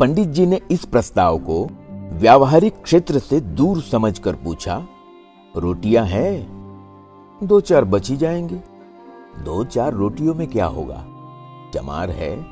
पंडित 0.00 0.28
जी 0.28 0.46
ने 0.46 0.60
इस 0.70 0.84
प्रस्ताव 0.84 1.38
को 1.38 1.68
व्यावहारिक 2.12 2.82
क्षेत्र 2.82 3.18
से 3.18 3.40
दूर 3.40 3.80
समझकर 3.80 4.34
पूछा, 4.34 4.86
रोटियाँ 5.56 6.04
हैं? 6.06 6.60
दो 7.42 7.60
चार 7.60 7.84
बची 7.84 8.16
जाएँगे। 8.16 8.60
दो 9.44 9.64
चार 9.64 9.92
रोटियों 9.92 10.34
में 10.34 10.46
क्या 10.48 10.66
होगा? 10.66 11.04
चमार 11.74 12.10
है, 12.10 12.46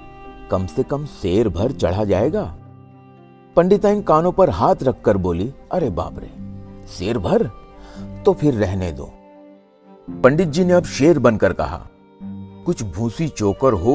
कम 0.51 0.67
से 0.67 0.83
कम 0.83 1.05
शेर 1.05 1.49
भर 1.49 1.73
चढ़ा 1.73 2.05
जाएगा। 2.05 2.58
पंडिताइन 3.59 4.01
कानों 4.03 4.31
पर 4.33 4.51
हाथ 4.51 4.83
रखकर 4.83 5.17
बोली, 5.17 5.53
अरे 5.73 5.89
बाप 5.91 6.19
रे 6.19 6.29
शेर 6.89 7.19
भर 7.19 7.45
तो 8.25 8.33
फिर 8.33 8.55
रहने 8.55 8.91
दो। 8.93 9.05
पंडित 10.23 10.49
जी 10.49 10.65
ने 10.65 10.73
अब 10.73 10.85
शेर 10.87 11.19
बनकर 11.19 11.53
कहा, 11.53 11.79
कुछ 12.67 12.83
भूसी 12.89 13.27
चोकर 13.29 13.73
हो 13.75 13.95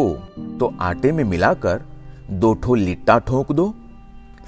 तो 0.60 0.72
आटे 0.82 1.12
में 1.12 1.24
मिलाकर 1.24 1.82
दो 2.32 2.54
ठो 2.54 2.76
लिट्टा 2.76 3.18
ठोक 3.20 3.52
दो, 3.52 3.74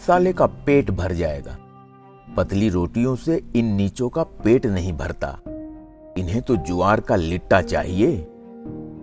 साले 0.07 0.33
का 0.33 0.45
पेट 0.65 0.91
भर 0.91 1.13
जाएगा। 1.13 1.55
पतली 2.37 2.69
रोटियों 2.69 3.15
से 3.17 3.41
इन 3.55 3.65
नीचों 3.75 4.09
का 4.09 4.23
पेट 4.43 4.65
नहीं 4.65 4.91
भरता, 4.93 5.29
इन्हें 6.17 6.41
तो 6.41 6.55
जुआर 6.57 7.01
का 7.01 7.15
लिट्टा 7.15 7.61
चाहिए। 7.63 8.17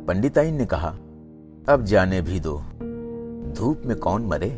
पंडिताइन 0.08 0.54
ने 0.54 0.66
कहा, 0.66 0.90
अब 1.68 1.84
जाने 1.84 2.20
भी 2.20 2.40
दो, 2.40 2.58
धूप 3.56 3.82
में 3.86 3.96
कौन 3.98 4.26
मरे? 4.26 4.50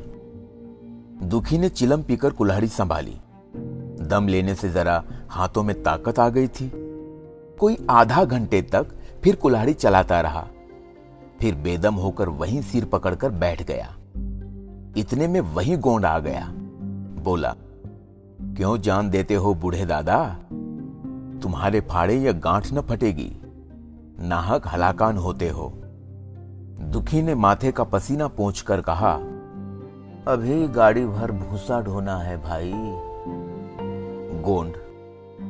दुखी 1.24 1.58
ने 1.58 1.68
चिलम 1.68 2.02
पीकर 2.02 2.30
कुल्हाड़ी 2.30 2.66
संभाली। 2.66 3.20
दम 4.04 4.26
लेने 4.28 4.54
से 4.54 4.70
जरा 4.70 5.04
हाथों 5.28 5.62
में 5.62 5.82
ताकत 5.82 6.18
आ 6.18 6.28
गई 6.28 6.48
थी। 6.48 6.72
कोई 7.60 7.86
आधा 7.90 8.24
घंटे 8.24 8.62
तक 8.62 8.86
फिर 9.24 9.36
कुल्हाड़ी 9.36 9.74
चलाता 9.74 10.20
रहा। 10.20 10.48
फिर 11.40 11.54
बेदम 11.54 11.94
होकर 11.94 12.28
वहीं 12.28 12.62
सिर 12.62 12.84
पकड़कर 12.84 13.30
बैठ 13.30 13.62
गया। 13.62 13.96
इतने 14.96 15.28
में 15.28 15.40
वही 15.40 15.76
गोंड 15.76 16.04
आ 16.04 16.18
गया। 16.18 16.48
बोला, 17.22 17.54
क्यों 18.40 18.78
जान 18.78 19.10
देते 19.10 19.34
हो 19.34 19.54
बूढ़े 19.54 19.86
दादा? 19.86 20.38
तुम्हारे 21.42 21.80
फाड़े 21.80 22.16
या 22.16 22.32
गांठ 22.32 22.72
न 22.72 22.80
फटेगी। 22.80 23.36
नाहक 24.20 24.68
हलाकान 24.68 25.16
होते 25.16 25.48
हो। 25.48 25.72
दुखी 26.80 27.22
ने 27.22 27.34
माथे 27.34 27.72
का 27.72 27.84
पसीना 27.84 28.28
पोंछ 28.28 28.60
कर 28.60 28.80
कहा 28.80 29.20
अभी 30.28 30.68
गाड़ी 30.68 31.06
भर 31.06 31.32
भूसा 31.32 31.80
ढोना 31.80 32.18
है 32.18 32.36
भाई। 32.36 32.72
गोंड, 34.42 34.72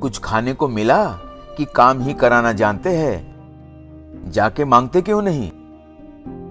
कुछ 0.00 0.18
खाने 0.18 0.52
को 0.52 0.68
मिला 0.68 1.12
कि 1.56 1.64
काम 1.64 2.00
ही 2.00 2.14
कराना 2.14 2.52
जानते 2.52 2.90
हैं? 2.90 3.34
जाके 4.30 4.64
मांगते 4.64 5.02
क्यों 5.02 5.22
नहीं? 5.22 5.50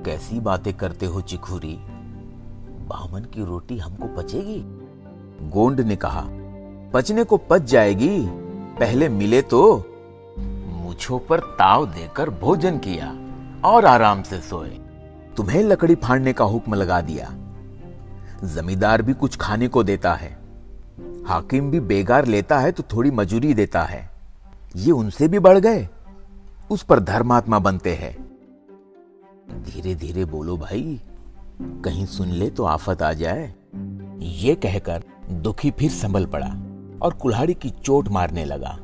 कैसी 0.03 0.39
बातें 0.39 0.73
करते 0.73 1.05
हो 1.05 1.21
चिखुरी? 1.21 1.79
बामन 2.87 3.19
की 3.19 3.45
रोटी 3.45 3.77
हमको 3.77 4.07
पचेगी? 4.07 4.63
गोंड 5.49 5.79
ने 5.79 5.95
कहा, 5.95 6.23
पचने 6.93 7.23
को 7.23 7.37
पच 7.37 7.61
जाएगी, 7.61 8.25
पहले 8.79 9.09
मिले 9.09 9.41
तो। 9.41 9.83
मूछों 10.67 11.19
पर 11.19 11.39
ताव 11.39 11.85
देकर 11.85 12.29
भोजन 12.29 12.77
किया 12.77 13.15
और 13.69 13.85
आराम 13.85 14.21
से 14.21 14.39
सोए। 14.39 14.79
तुम्हें 15.37 15.63
लकड़ी 15.63 15.95
फाड़ने 15.95 16.33
का 16.33 16.45
हुक्म 16.45 16.73
लगा 16.73 17.01
दिया। 17.01 17.33
जमींदार 18.43 19.01
भी 19.01 19.13
कुछ 19.13 19.35
खाने 19.35 19.67
को 19.67 19.83
देता 19.83 20.13
है। 20.13 20.37
हाकिम 21.25 21.71
भी 21.71 21.79
बेगार 21.79 22.25
लेता 22.25 22.59
है 22.59 22.71
तो 22.71 22.83
थोड़ी 22.83 23.11
मजूरी 23.11 23.53
देता 23.53 23.83
है। 23.83 24.09
ये 24.75 24.91
उनसे 24.91 25.27
भी 25.27 25.39
बढ़ 25.39 25.57
गए। 25.57 25.89
उस 26.71 26.83
पर 26.83 26.99
धर्मात्मा 26.99 27.59
बनते 27.59 27.93
हैं। 27.95 28.13
धीरे 29.63 29.95
धीरे 29.95 30.25
बोलो 30.25 30.57
भाई, 30.57 31.01
कहीं 31.61 32.05
सुन 32.05 32.27
ले 32.27 32.49
तो 32.49 32.63
आफत 32.63 33.01
आ 33.01 33.13
जाए। 33.13 33.53
ये 34.19 34.55
कहकर 34.55 35.03
दुखी 35.31 35.71
फिर 35.71 35.91
संभल 35.91 36.25
पड़ा 36.25 36.47
और 37.01 37.13
कुल्हाड़ी 37.13 37.53
की 37.53 37.69
चोट 37.69 38.07
मारने 38.07 38.45
लगा। 38.45 38.79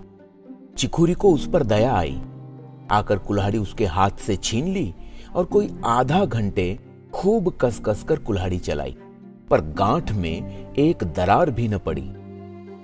चिखुरी 0.78 1.14
को 1.14 1.34
उस 1.34 1.50
पर 1.50 1.64
दया 1.64 1.94
आई। 1.94 2.22
आकर 2.92 3.18
कुल्हाड़ी 3.18 3.58
उसके 3.58 3.86
हाथ 3.86 4.12
से 4.12 4.36
छीन 4.36 4.66
ली 4.66 4.96
और 5.36 5.46
कोई 5.46 5.78
आधा 5.86 6.26
घंटे 6.26 6.80
खूब 7.14 7.58
कस 7.62 7.82
कस 7.86 8.04
कर 8.04 8.20
कुल्हाड़ी 8.20 8.60
चलाई। 8.60 8.98
पर 9.52 9.62
गांठ 9.62 10.12
में 10.12 10.74
एक 10.76 11.04
दरार 11.04 11.52
भी 11.52 11.68
न 11.68 11.78
पड़ी। 11.78 12.12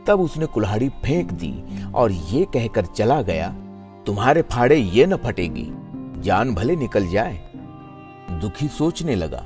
तब 0.07 0.21
उसने 0.21 0.45
कुल्हाड़ी 0.45 0.89
फेंक 0.89 1.31
दी 1.31 1.53
और 1.93 2.11
ये 2.11 2.45
कहकर 2.53 2.85
चला 2.85 3.21
गया, 3.21 3.49
तुम्हारे 4.05 4.41
फाड़े 4.41 4.75
ये 4.75 5.05
न 5.05 5.15
फटेगी, 5.15 5.67
जान 6.21 6.55
भले 6.55 6.75
निकल 6.75 7.07
जाए। 7.07 7.37
दुखी 8.31 8.67
सोचने 8.67 9.15
लगा, 9.15 9.43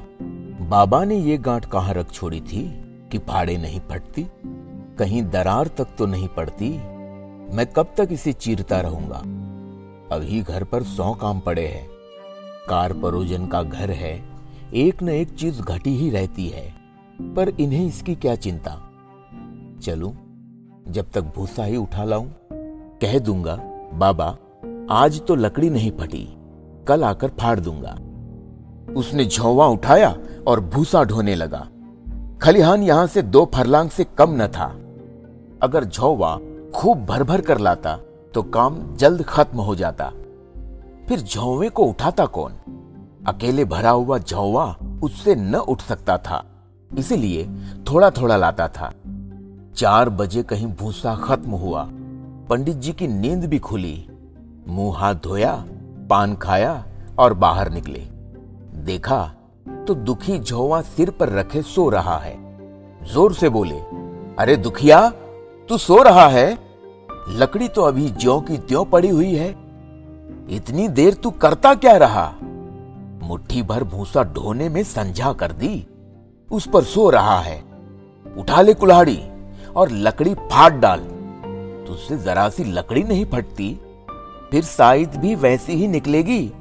बाबा 0.70 1.04
ने 1.06 1.16
ये 1.16 1.38
गांठ 1.38 1.66
कहाँ 1.66 1.94
रख 1.94 2.12
छोड़ी 2.12 2.42
थी 2.42 2.64
कि 3.12 3.18
फाड़े 3.18 3.58
नहीं 3.58 3.80
फटती? 3.80 4.26
कहीं 5.00 5.24
दरार 5.24 5.68
तक 5.68 5.88
तो 5.98 6.06
नहीं 6.06 6.28
पड़ती। 6.28 6.70
मैं 7.56 7.66
कब 7.66 7.94
तक 7.98 8.10
इसे 8.12 8.34
चीरता 8.34 8.82
रहूँगा? 8.82 9.20
अभी 10.16 10.42
घर 10.42 10.64
पर 10.64 10.84
सौ 10.84 11.14
काम 11.14 11.40
पड़े 11.40 11.68
हैं। 11.68 11.88
कार 12.70 12.94
परोजन 12.94 13.48
का 13.48 13.64
घर 13.64 13.92
है। 13.92 14.24
एक 14.74 15.04
न 15.04 15.10
एक 15.10 15.30
चीज़ 15.30 15.62
घटी 15.62 15.96
ही 15.98 16.10
रहती 16.10 16.48
है। 16.48 16.79
पर 17.22 17.50
इन्हें 17.50 17.86
इसकी 17.88 18.16
क्या 18.16 18.36
चिंता? 18.36 18.72
चलू, 19.82 20.14
जब 20.88 21.10
तक 21.14 21.22
भूसा 21.36 21.64
ही 21.64 21.78
उठा 21.78 22.04
लाऊं, 22.04 22.28
कह 23.02 23.18
दूँगा, 23.20 23.56
बाबा, 23.94 24.36
आज 24.92 25.22
तो 25.28 25.36
लकड़ी 25.36 25.70
नहीं 25.70 25.92
फटी, 25.92 26.28
कल 26.88 27.04
आकर 27.04 27.32
फाड़ 27.40 27.60
दूँगा। 27.60 27.98
उसने 28.94 29.26
झोवा 29.26 29.68
उठाया 29.68 30.16
और 30.48 30.60
भूसा 30.60 31.04
ढोने 31.04 31.36
लगा। 31.36 31.68
खलिहान 32.42 32.84
यहाँ 32.84 33.08
से 33.08 33.22
दो 33.22 33.50
फरलांग 33.54 33.90
से 33.90 34.04
कम 34.18 34.42
न 34.42 34.48
था। 34.48 34.68
अगर 35.62 35.86
झोवा 35.86 36.38
खूब 36.76 37.06
भर 37.06 37.24
भर 37.24 37.42
कर 37.42 37.58
लाता 37.58 37.98
तो 38.34 38.44
काम 38.44 38.96
जल्द 38.96 39.24
खत्म 39.24 39.60
हो 39.60 39.76
जाता। 39.76 40.12
फिर 41.08 41.20
झोवे 41.20 41.70
को 41.70 41.84
उठाता 41.84 42.26
कौन? 42.26 42.54
अकेले 43.28 43.66
भरा 43.66 43.90
हुआ 43.90 44.18
झौवा 44.18 44.76
उससे 45.04 45.36
न 45.36 45.56
उठ 45.56 45.82
सकता 45.82 46.18
था। 46.18 46.44
इसीलिए 46.98 47.48
थोड़ा 47.92 48.10
थोड़ा 48.10 48.38
लाता 48.38 48.68
था। 48.68 48.92
चार 49.76 50.10
बजे 50.10 50.44
कहीं 50.44 50.68
भूसा 50.68 51.16
खत्म 51.16 51.52
हुआ। 51.52 51.88
पंडित 52.50 52.76
जी 52.76 52.94
की 52.94 53.08
नींद 53.08 53.46
भी 53.46 53.60
खुली। 53.60 54.08
मुँह 54.68 54.98
हाथ 54.98 55.16
धोया, 55.16 55.54
पान 56.10 56.36
खाया 56.36 56.86
और 57.20 57.34
बाहर 57.34 57.70
निकले। 57.70 58.00
देखा 58.86 59.24
तो 59.88 59.94
दुखी 59.94 60.40
झोवा 60.40 60.82
सिर 60.82 61.10
पर 61.10 61.30
रखे 61.30 61.62
सो 61.62 61.90
रहा 61.90 62.18
है। 62.18 62.38
ज़ोर 63.14 63.34
से 63.34 63.50
बोले, 63.50 63.80
अरे 64.40 64.56
दुखिया, 64.56 65.10
तू 65.70 65.78
सो 65.78 66.02
रहा 66.04 66.28
है? 66.28 66.58
लकड़ी 67.30 67.68
तो 67.68 67.82
अभी 67.82 68.10
ज्यो 68.10 68.40
की 68.40 68.58
त्यों 68.58 68.86
पड़ी 68.86 69.10
हुई 69.10 69.36
है। 69.36 69.50
इतनी 70.50 70.88
देर 70.88 71.14
तू 71.14 71.32
करता 71.32 71.74
क्या 71.76 71.96
रहा? 71.98 72.34
मुट्ठी 73.24 73.62
भर 73.64 73.84
भूसा 73.84 74.24
ढोने 74.24 74.70
में 74.70 74.84
संझा 74.84 75.34
कर 75.34 75.52
दी। 75.52 75.86
उस 76.52 76.70
पर 76.74 76.84
सो 76.84 77.10
रहा 77.10 77.40
है। 77.40 77.64
उठा 78.38 78.62
ले 78.62 78.74
कुल्हाड़ी 78.74 79.24
और 79.76 79.92
लकड़ी 79.92 80.34
फाड़ 80.34 80.74
डाल। 80.74 81.00
तुझसे 81.88 82.18
जरा 82.18 82.50
सी 82.50 82.64
लकड़ी 82.64 83.04
नहीं 83.04 83.26
फटती। 83.26 83.80
फिर 84.52 84.64
साइद 84.64 85.16
भी 85.16 85.36
वैसी 85.36 85.74
ही 85.74 85.88
निकलेगी। 85.88 86.52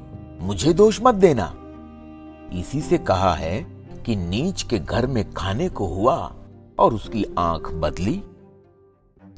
मुझे 0.41 0.73
दोष 0.73 0.99
मत 1.03 1.15
देना। 1.15 1.55
इसी 2.59 2.81
से 2.81 2.97
कहा 2.97 3.33
है 3.33 3.63
कि 4.05 4.15
नीच 4.15 4.63
के 4.63 4.79
घर 4.79 5.07
में 5.07 5.33
खाने 5.33 5.69
को 5.69 5.87
हुआ 5.87 6.35
और 6.79 6.93
उसकी 6.93 7.25
आँख 7.39 7.71
बदली। 7.71 8.23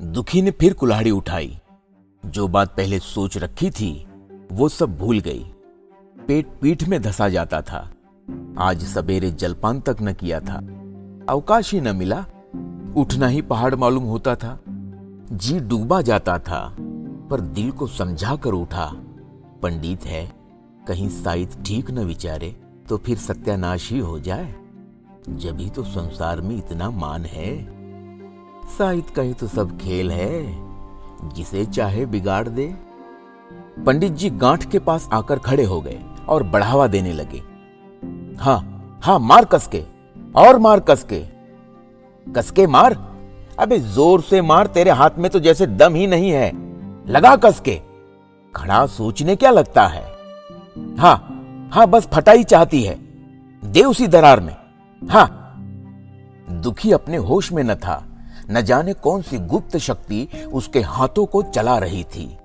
दुखी 0.01 0.41
ने 0.41 0.51
फिर 0.51 0.73
कुल्हाड़ी 0.73 1.11
उठाई। 1.11 1.59
जो 2.25 2.47
बात 2.47 2.69
पहले 2.77 2.99
सोच 2.99 3.37
रखी 3.37 3.69
थी, 3.71 4.07
वो 4.51 4.69
सब 4.69 4.97
भूल 4.97 5.19
गई। 5.19 5.45
पेट 6.27 6.47
पीठ 6.61 6.83
में 6.83 7.01
धसा 7.01 7.29
जाता 7.29 7.61
था। 7.61 7.91
आज 8.59 8.83
सवेरे 8.83 9.31
जलपान 9.31 9.79
तक 9.79 9.97
न 10.01 10.13
किया 10.13 10.39
था। 10.39 10.55
अवकाश 11.29 11.73
ही 11.73 11.81
न 11.81 11.95
मिला। 11.95 12.25
उठना 12.97 13.27
ही 13.27 13.41
पहाड़ 13.41 13.75
मालूम 13.75 14.03
होता 14.03 14.35
था। 14.35 14.59
जी 15.31 15.59
डूबा 15.59 16.01
जाता 16.01 16.37
था, 16.39 16.75
पर 17.31 17.41
दिल 17.41 17.71
को 17.71 17.87
समझा 17.87 18.35
कर 18.35 18.51
उठा। 18.51 18.85
पंडित 19.61 20.05
है, 20.05 20.31
कहीं 20.87 21.09
साइद 21.09 21.63
ठीक 21.65 21.91
न 21.91 21.99
विचारे 21.99 22.55
तो 22.89 22.97
फिर 22.97 23.17
सत्यानाश 23.17 23.91
ही 23.91 23.99
हो 23.99 24.19
जाए। 24.19 24.53
जब 25.29 25.59
ही 25.59 25.69
तो 25.69 25.83
संसार 25.83 26.41
में 26.41 26.55
इतना 26.57 26.89
मान 26.89 27.25
है। 27.25 27.53
साहित 28.77 29.09
का 29.09 29.21
ही 29.21 29.33
तो 29.33 29.47
सब 29.47 29.77
खेल 29.77 30.11
है, 30.11 30.43
जिसे 31.35 31.65
चाहे 31.65 32.05
बिगाड़ 32.05 32.47
दे। 32.47 32.67
पंडित 33.85 34.11
जी 34.11 34.29
गांठ 34.29 34.69
के 34.71 34.79
पास 34.79 35.07
आकर 35.13 35.39
खड़े 35.39 35.63
हो 35.63 35.79
गए 35.81 35.99
और 36.29 36.43
बढ़ावा 36.43 36.87
देने 36.87 37.13
लगे। 37.13 37.41
हाँ 38.41 38.99
हाँ 39.03 39.19
मार 39.19 39.45
कसके 39.45 39.83
और 40.35 40.59
मार 40.59 40.79
कसके 40.79 41.19
कसके 42.33 42.67
मार? 42.67 42.93
अबे, 43.59 43.79
ज़ोर 43.79 44.21
से 44.21 44.41
मार, 44.41 44.67
तेरे 44.67 44.91
हाथ 44.91 45.09
में 45.17 45.31
तो 45.31 45.39
जैसे 45.39 45.67
दम 45.67 45.95
ही 45.95 46.07
नहीं 46.07 46.31
है। 46.31 46.51
लगा 47.07 47.35
कसके 47.35 47.81
खड़ा 48.55 48.85
सोचने 48.85 49.35
क्या 49.35 49.51
लगता 49.51 49.87
है? 49.87 50.03
हाँ 50.99 51.69
हाँ 51.73 51.87
बस 51.87 52.07
फटाई 52.07 52.43
चाहती 52.43 52.83
है। 52.83 52.95
दे 53.65 53.83
उसी 53.83 54.07
दरार 54.07 54.39
में। 54.39 54.55
हाँ। 55.01 55.27
दुखी 56.51 56.91
अपने 56.91 57.17
होश 57.17 57.51
में 57.51 57.63
न 57.63 57.75
था। 57.75 58.03
न 58.51 58.61
जाने 58.61 58.93
कौन 58.93 59.21
सी 59.21 59.37
गुप्त 59.37 59.77
शक्ति 59.77 60.27
उसके 60.53 60.81
हाथों 60.81 61.25
को 61.25 61.43
चला 61.43 61.77
रही 61.77 62.03
थी। 62.03 62.37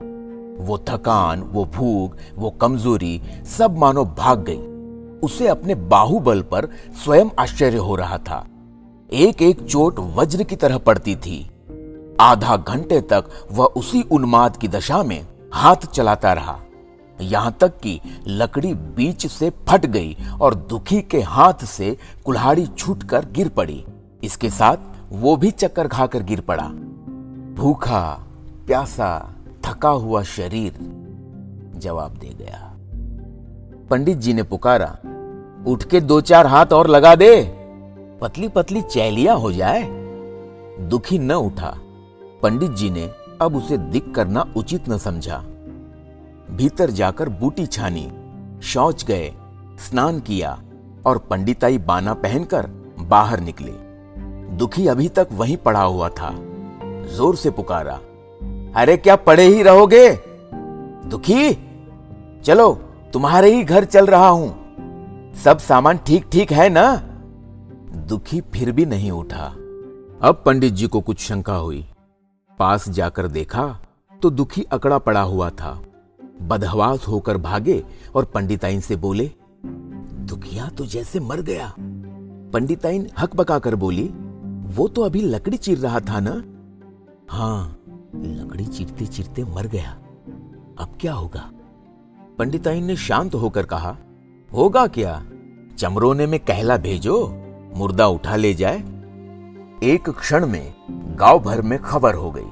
वो 0.58 0.78
थकान, 0.78 1.40
वो 1.42 1.64
भूख, 1.64 2.16
वो 2.36 2.50
कमज़ोरी, 2.50 3.20
सब 3.58 3.78
मानो 3.78 4.04
भाग 4.04 4.44
गई। 4.44 4.75
उसे 5.26 5.48
अपने 5.48 5.74
बाहुबल 5.74 6.42
पर 6.42 6.66
स्वयं 7.04 7.26
आश्चर्य 7.38 7.76
हो 7.76 7.96
रहा 7.96 8.18
था। 8.18 8.46
एक 9.12 9.42
एक 9.42 9.62
चोट 9.62 9.98
वज्र 9.98 10.42
की 10.42 10.56
तरह 10.56 10.78
पड़ती 10.78 11.16
थी। 11.16 11.38
आधा 12.20 12.56
घंटे 12.56 13.00
तक 13.00 13.24
वह 13.52 13.64
उसी 13.64 14.02
उन्माद 14.02 14.56
की 14.56 14.68
दशा 14.68 15.02
में 15.02 15.26
हाथ 15.52 15.76
चलाता 15.76 16.32
रहा। 16.32 16.60
यहाँ 17.20 17.56
तक 17.60 17.78
कि 17.80 18.00
लकड़ी 18.26 18.74
बीच 18.74 19.26
से 19.26 19.50
फट 19.68 19.86
गई 19.86 20.16
और 20.40 20.54
दुखी 20.54 21.02
के 21.02 21.20
हाथ 21.20 21.64
से 21.64 21.96
कुल्हाड़ी 22.24 22.66
छूटकर 22.66 23.24
गिर 23.24 23.48
पड़ी। 23.48 23.84
इसके 24.22 24.50
साथ 24.50 24.76
वो 25.12 25.36
भी 25.36 25.50
चक्कर 25.50 25.88
खाकर 25.88 26.22
गिर 26.22 26.40
पड़ा। 26.40 26.68
भूखा, 27.54 28.26
प्यासा, 28.66 29.34
थका 29.64 29.88
हुआ 29.88 30.22
शरीर 30.22 30.78
जवाब 31.76 32.16
दे 32.16 32.34
गया। 32.38 32.72
पंडित 33.90 34.18
जी 34.18 34.32
ने 34.32 34.42
पुकारा 34.42 34.96
उठ 35.66 35.84
के 35.84 36.00
दो 36.00 36.20
चार 36.20 36.46
हाथ 36.46 36.72
और 36.72 36.86
लगा 36.86 37.14
दे। 37.14 37.30
पतली 38.20 38.48
पतली 38.48 38.82
चैलिया 38.82 39.32
हो 39.32 39.52
जाए। 39.52 39.82
दुखी 40.80 41.18
न 41.18 41.32
उठा। 41.32 41.74
पंडित 42.42 42.70
जी 42.70 42.90
ने 42.90 43.10
अब 43.40 43.56
उसे 43.56 43.78
दिख 43.78 44.12
करना 44.14 44.44
उचित 44.56 44.88
न 44.88 44.98
समझा। 44.98 45.38
भीतर 46.50 46.90
जाकर 46.90 47.28
बूटी 47.28 47.66
छानी, 47.66 48.10
शौच 48.62 49.04
गए, 49.04 49.32
स्नान 49.78 50.20
किया 50.20 50.58
और 51.06 51.18
पंडिताई 51.30 51.78
बाना 51.78 52.14
पहनकर 52.14 52.66
बाहर 53.00 53.40
निकले। 53.40 53.72
दुखी 54.56 54.86
अभी 54.86 55.08
तक 55.08 55.28
वहीं 55.32 55.56
पड़ा 55.56 55.82
हुआ 55.82 56.08
था। 56.08 56.30
ज़ोर 57.16 57.36
से 57.36 57.50
पुकारा, 57.50 57.98
अरे 58.76 58.96
क्या 58.96 59.16
पड़े 59.16 59.44
ही 59.44 59.62
रहोगे? 59.62 60.08
दुखी? 61.06 61.52
चलो, 62.44 62.72
तुम्हारे 63.12 63.52
ही 63.54 63.64
घर 63.64 63.84
चल 63.84 64.06
रहा 64.06 64.28
हूँ। 64.28 64.65
सब 65.44 65.58
सामान 65.58 65.98
ठीक 65.98 66.24
ठीक 66.32 66.52
है 66.52 66.68
ना? 66.68 66.96
दुखी 68.08 68.40
फिर 68.40 68.70
भी 68.72 68.84
नहीं 68.86 69.10
उठा। 69.10 69.46
अब 70.22 70.42
पंडित 70.46 70.72
जी 70.72 70.86
को 70.86 71.00
कुछ 71.00 71.18
शंका 71.20 71.54
हुई। 71.54 71.84
पास 72.58 72.88
जाकर 72.88 73.26
देखा 73.28 73.66
तो 74.22 74.30
दुखी 74.30 74.62
अकड़ा 74.62 74.98
पड़ा 74.98 75.20
हुआ 75.20 75.50
था। 75.50 75.72
बदहवास 76.42 77.06
होकर 77.08 77.36
भागे 77.36 77.82
और 78.14 78.24
पंडिताइन 78.24 78.80
से 78.80 78.96
बोले, 78.96 79.30
दुखिया 79.64 80.68
तो 80.68 80.86
जैसे 80.86 81.20
मर 81.20 81.40
गया। 81.40 81.72
पंडिताइन 82.52 83.08
हक 83.18 83.36
बका 83.36 83.58
कर 83.58 83.74
बोली, 83.74 84.04
वो 84.76 84.88
तो 84.88 85.02
अभी 85.02 85.20
लकड़ी 85.20 85.56
चीर 85.56 85.78
रहा 85.78 86.00
था 86.00 86.20
ना? 86.20 86.32
हाँ 87.30 87.78
लकड़ी 88.16 88.64
चीरते 88.64 89.06
चीरते 89.06 89.44
मर 89.44 89.66
गया। 89.66 89.90
अब 90.78 90.96
क्या 91.00 91.12
होगा? 91.12 91.50
पंडिताइन 92.38 92.84
ने 92.84 92.96
शांत 92.96 93.34
होकर 93.34 93.66
कहा 93.66 93.96
होगा 94.52 94.86
क्या? 94.86 95.24
चमरोने 95.78 96.26
में 96.26 96.40
कहला 96.40 96.76
भेजो, 96.76 97.42
मुर्दा 97.76 98.06
उठा 98.06 98.36
ले 98.36 98.54
जाए। 98.54 98.78
एक 99.82 100.02
क्षण 100.08 100.46
में 100.46 100.74
गाँव 100.90 101.38
भर 101.38 101.62
में 101.62 101.78
खबर 101.78 102.14
हो 102.14 102.30
गई। 102.30 102.50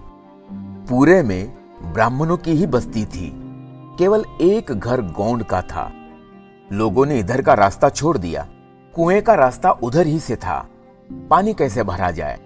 पूरे 0.88 1.22
में 1.22 1.54
ब्राह्मणों 1.92 2.36
की 2.36 2.52
ही 2.52 2.66
बस्ती 2.66 3.04
थी। 3.04 3.32
केवल 3.98 4.24
एक 4.40 4.72
घर 4.72 5.00
गौंड 5.00 5.44
का 5.44 5.62
था। 5.62 5.92
लोगों 6.72 7.06
ने 7.06 7.18
इधर 7.18 7.42
का 7.42 7.54
रास्ता 7.54 7.88
छोड़ 7.88 8.18
दिया। 8.18 8.48
कुएँ 8.94 9.22
का 9.22 9.34
रास्ता 9.34 9.70
उधर 9.70 10.06
ही 10.06 10.18
से 10.18 10.36
था। 10.36 10.68
पानी 11.30 11.54
कैसे 11.54 11.82
भरा 11.82 12.10
जाए? 12.10 12.40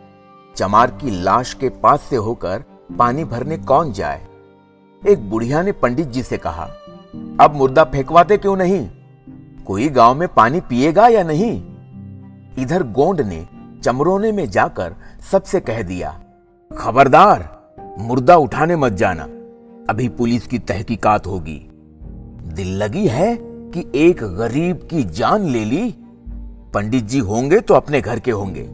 चमार 0.57 0.91
की 0.91 1.23
लाश 1.23 1.55
के 1.55 1.69
पास 1.69 2.01
से 2.01 2.17
होकर 2.17 2.65
पानी 2.99 3.25
भरने 3.25 3.59
कौन 3.59 3.93
जाए? 3.93 4.27
एक 5.09 5.31
बुढ़िया 5.31 5.63
ने 5.63 5.73
पंडित 5.73 6.09
जी 6.09 6.23
से 6.23 6.39
कहा, 6.39 6.69
अब 7.41 7.53
मुर्दा 7.55 7.85
फेंकवाते 7.85 8.37
क्यों 8.37 8.57
नहीं? 8.57 8.91
कोई 9.69 9.89
गाँव 9.89 10.15
में 10.15 10.29
पानी 10.29 10.61
पिएगा 10.61 11.09
या 11.09 11.23
नहीं? 11.23 11.57
इधर 12.59 12.83
गोंड 12.83 13.21
ने 13.21 13.47
चमरोने 13.85 14.33
में 14.33 14.51
जाकर 14.51 14.95
सबसे 15.33 15.61
कह 15.61 15.83
दिया, 15.83 16.21
खबरदार, 16.71 17.49
मुर्दा 17.99 18.37
उठाने 18.37 18.77
मत 18.77 18.93
जाना। 18.93 19.23
अभी 19.93 20.09
पुलिस 20.09 20.47
की 20.47 20.59
तहकीकात 20.59 21.27
होगी। 21.27 21.59
दिल 22.47 22.77
लगी 22.77 23.07
है 23.07 23.37
कि 23.41 23.93
एक 23.95 24.25
गरीब 24.39 24.89
की 24.91 25.05
जान 25.05 25.43
ले 25.43 25.65
ली। 25.65 25.95
पंडित 26.75 27.05
जी 27.05 27.19
होंगे 27.19 27.61
तो 27.61 27.75
अपने 27.75 28.01
घर 28.01 28.21
के 28.21 28.31
होंगे। 28.31 28.69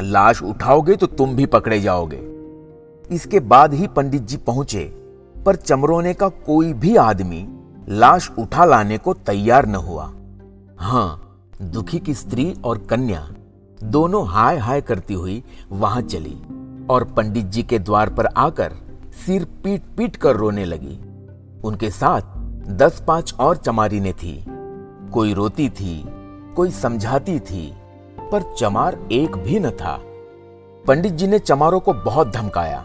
लाश 0.00 0.42
उठाओगे 0.42 0.96
तो 0.96 1.06
तुम 1.06 1.36
भी 1.36 1.46
पकड़े 1.46 1.80
जाओगे। 1.80 2.20
इसके 3.14 3.40
बाद 3.40 3.74
ही 3.74 3.86
पंडित 3.86 4.22
जी 4.22 4.36
पहुँचे, 4.36 4.84
पर 5.46 5.56
चमरोने 5.56 6.14
का 6.14 6.28
कोई 6.28 6.72
भी 6.72 6.96
आदमी 6.96 7.48
लाश 7.90 8.30
उठा 8.38 8.64
लाने 8.64 8.98
को 8.98 9.14
तैयार 9.14 9.66
न 9.66 9.74
हुआ। 9.74 10.04
हाँ, 10.78 11.38
दुखी 11.62 11.98
की 11.98 12.14
स्त्री 12.14 12.54
और 12.64 12.78
कन्या 12.78 13.28
दोनों 13.84 14.28
हाय 14.28 14.56
हाय 14.56 14.80
करती 14.80 15.14
हुई 15.14 15.44
वहाँ 15.70 16.02
चली 16.02 16.36
और 16.90 17.04
पंडित 17.04 17.46
जी 17.46 17.62
के 17.62 17.78
द्वार 17.78 18.10
पर 18.10 18.26
आकर 18.26 18.72
सिर 19.26 19.44
पीट 19.44 19.82
पीट 19.96 20.16
कर 20.16 20.36
रोने 20.36 20.64
लगी। 20.64 20.98
उनके 21.64 21.90
साथ 21.90 22.36
दस 22.68 23.02
पाँच 23.08 23.34
और 23.34 23.56
चमारी 23.56 24.00
ने 24.00 24.12
थी। 24.12 24.44
कोई 25.12 25.34
रोती 25.34 25.68
थी, 25.68 26.04
कोई 26.56 26.70
समझाती 26.70 27.40
थी, 27.40 27.76
पर 28.32 28.54
चमार 28.58 28.98
एक 29.12 29.36
भी 29.36 29.60
न 29.60 29.70
था। 29.70 29.98
पंडित 30.86 31.12
जी 31.12 31.26
ने 31.26 31.38
चमारों 31.38 31.80
को 31.80 31.92
बहुत 31.92 32.28
धमकाया, 32.28 32.84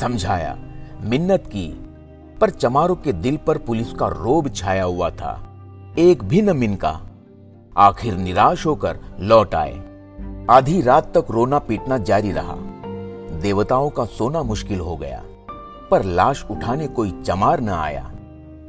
समझाया, 0.00 0.58
मिन्नत 1.00 1.44
की 1.46 1.87
पर 2.40 2.50
चमारों 2.50 2.96
के 2.96 3.12
दिल 3.12 3.36
पर 3.36 3.58
पुलिस 3.58 3.92
का 3.92 4.06
रोब 4.08 4.48
छाया 4.48 4.84
हुआ 4.84 5.10
था। 5.10 5.32
एक 5.98 6.24
भी 6.24 6.42
न 6.42 6.56
मिनका 6.56 7.00
आखिर 7.76 8.14
निराश 8.14 8.66
होकर 8.66 8.98
लौट 9.20 9.54
आए। 9.54 9.74
आधी 10.50 10.80
रात 10.82 11.12
तक 11.16 11.30
रोना 11.30 11.58
पीटना 11.58 11.98
जारी 11.98 12.32
रहा। 12.32 12.54
देवताओं 13.40 13.90
का 13.90 14.04
सोना 14.04 14.42
मुश्किल 14.42 14.80
हो 14.80 14.96
गया, 14.96 15.22
पर 15.90 16.02
लाश 16.02 16.44
उठाने 16.50 16.86
कोई 16.86 17.10
चमार 17.22 17.60
न 17.60 17.68
आया। 17.68 18.10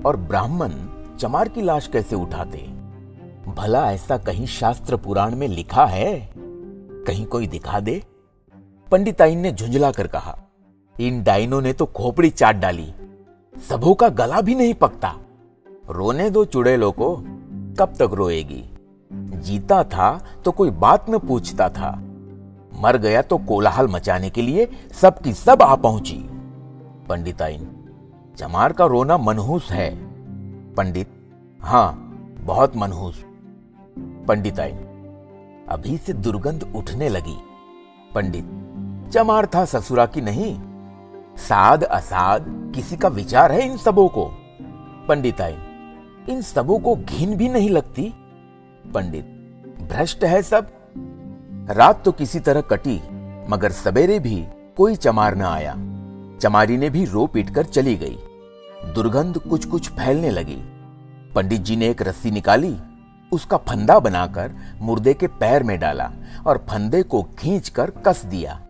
और 0.05 0.17
ब्राह्मण, 0.17 0.71
चमार 1.17 1.49
की 1.49 1.61
लाश 1.61 1.87
कैसे 1.87 2.15
उठाते? 2.15 2.57
भला 3.47 3.91
ऐसा 3.91 4.17
कहीं 4.17 4.45
शास्त्र 4.45 4.97
पुराण 4.97 5.35
में 5.35 5.47
लिखा 5.47 5.85
है? 5.85 6.29
कहीं 7.07 7.25
कोई 7.25 7.47
दिखा 7.47 7.79
दे? 7.79 8.01
पंडिताइन 8.91 9.39
ने 9.39 9.51
झुंझला 9.51 9.91
कर 9.91 10.07
कहा, 10.07 10.37
इन 10.99 11.23
डाइनों 11.23 11.61
ने 11.61 11.73
तो 11.73 11.85
खोपड़ी 11.85 12.29
चाट 12.29 12.55
डाली। 12.55 12.93
सबों 13.59 13.95
का 13.95 14.09
गला 14.09 14.41
भी 14.41 14.55
नहीं 14.55 14.73
पकता। 14.73 15.15
रोने 15.89 16.29
दो 16.29 16.45
चुड़ैलों 16.45 16.91
को, 16.91 17.15
कब 17.79 17.93
तक 17.99 18.09
रोएगी? 18.13 18.63
जीता 19.13 19.83
था 19.83 20.25
तो 20.45 20.51
कोई 20.51 20.69
बात 20.69 21.09
न 21.09 21.17
पूछता 21.17 21.69
था। 21.69 21.91
मर 22.79 22.97
गया 22.97 23.21
तो 23.21 23.37
कोलाहल 23.37 23.87
मचाने 23.87 24.29
के 24.29 24.41
लिए 24.41 24.67
सबकी 24.91 25.33
सब 25.33 25.61
आ 25.61 25.75
पहुँची। 25.75 26.29
पंडिताइन 27.09 27.67
चमार 28.37 28.73
का 28.73 28.85
रोना 28.85 29.17
मनहूस 29.17 29.71
है। 29.71 29.95
पंडित, 30.75 31.07
हाँ, 31.61 31.93
बहुत 32.41 32.77
मनहूस। 32.77 33.25
पंडिताइन 34.27 34.75
अभी 35.69 35.97
से 35.97 36.13
दुर्गंध 36.13 36.73
उठने 36.75 37.09
लगी। 37.09 37.37
पंडित 38.15 38.45
चमार 39.13 39.45
था 39.45 39.65
ससुरा 39.65 40.05
की 40.05 40.21
नहीं 40.21 40.68
साध 41.39 41.83
असाध 41.83 42.45
किसी 42.75 42.97
का 42.97 43.07
विचार 43.07 43.51
है 43.51 43.61
इन 43.61 43.77
सबों 43.77 44.07
को? 44.07 44.25
पंडिताइन, 45.07 45.57
इन 46.29 46.41
सबों 46.41 46.79
को 46.79 46.95
घिन 46.95 47.35
भी 47.35 47.49
नहीं 47.49 47.69
लगती? 47.69 48.13
पंडित, 48.93 49.25
भ्रष्ट 49.89 50.23
है 50.23 50.41
सब? 50.41 50.71
रात 51.69 52.03
तो 52.05 52.11
किसी 52.11 52.39
तरह 52.39 52.61
कटी, 52.61 53.01
मगर 53.49 53.71
सवेरे 53.71 54.19
भी 54.19 54.45
कोई 54.77 54.95
चमार 54.95 55.35
न 55.35 55.41
आया। 55.41 55.73
चमारी 56.39 56.77
ने 56.77 56.89
भी 56.89 57.05
रो 57.05 57.27
पीट 57.27 57.49
कर 57.49 57.63
चली 57.63 57.95
गई। 57.95 58.17
दुर्गंध 58.93 59.37
कुछ 59.37 59.65
कुछ 59.65 59.89
फैलने 59.89 60.29
लगी। 60.29 60.61
पंडित 61.35 61.61
जी 61.61 61.75
ने 61.75 61.87
एक 61.87 62.01
रस्सी 62.01 62.31
निकाली, 62.31 62.77
उसका 63.31 63.57
फंदा 63.57 63.99
बनाकर 63.99 64.51
मुर्दे 64.81 65.13
के 65.13 65.27
पैर 65.27 65.63
में 65.63 65.79
डाला 65.79 66.11
और 66.47 66.65
फंदे 66.69 67.03
को 67.03 67.23
खींचकर 67.23 67.89
कस 67.89 68.25
दिया। 68.25 68.61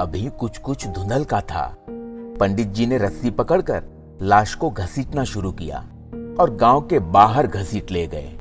अभी 0.00 0.30
कुछ 0.40 0.58
कुछ 0.58 0.86
धुंधल 0.86 1.24
का 1.24 1.40
था। 1.40 1.76
पंडित 2.42 2.68
जी 2.68 2.86
ने 2.86 2.98
रस्सी 2.98 3.30
पकड़कर 3.30 3.82
लाश 4.22 4.54
को 4.54 4.70
घसीटना 4.70 5.24
शुरू 5.24 5.52
किया 5.52 5.78
और 6.40 6.56
गाँव 6.60 6.80
के 6.80 6.98
बाहर 6.98 7.46
घसीट 7.46 7.90
ले 7.90 8.06
गए। 8.06 8.40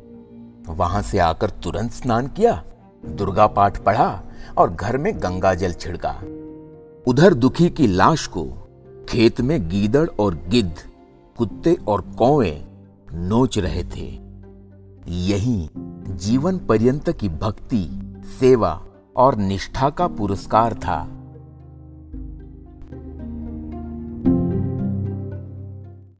वहाँ 0.67 1.01
से 1.01 1.19
आकर 1.19 1.49
तुरंत 1.49 1.91
स्नान 1.91 2.27
किया, 2.27 2.63
दुर्गा 3.05 3.47
पाठ 3.47 3.77
पढ़ा 3.77 4.23
और 4.57 4.73
घर 4.73 4.97
में 4.97 5.19
गंगा 5.19 5.53
जल 5.53 5.73
छिड़का। 5.73 6.11
उधर 7.07 7.33
दुखी 7.33 7.69
की 7.69 7.87
लाश 7.87 8.27
को 8.27 8.43
खेत 9.09 9.41
में 9.41 9.69
गीदड़ 9.69 10.07
और 10.19 10.35
गिद्ध, 10.47 10.75
कुत्ते 11.37 11.77
और 11.87 12.01
कौवे 12.01 12.65
नोच 13.13 13.57
रहे 13.57 13.83
थे। 13.83 14.19
यही 15.07 15.69
जीवन 16.07 16.57
पर्यंत 16.57 17.09
की 17.09 17.29
भक्ति, 17.29 17.87
सेवा 18.39 18.81
और 19.15 19.35
निष्ठा 19.35 19.89
का 19.89 20.07
पुरस्कार 20.07 20.73
था। 20.73 21.20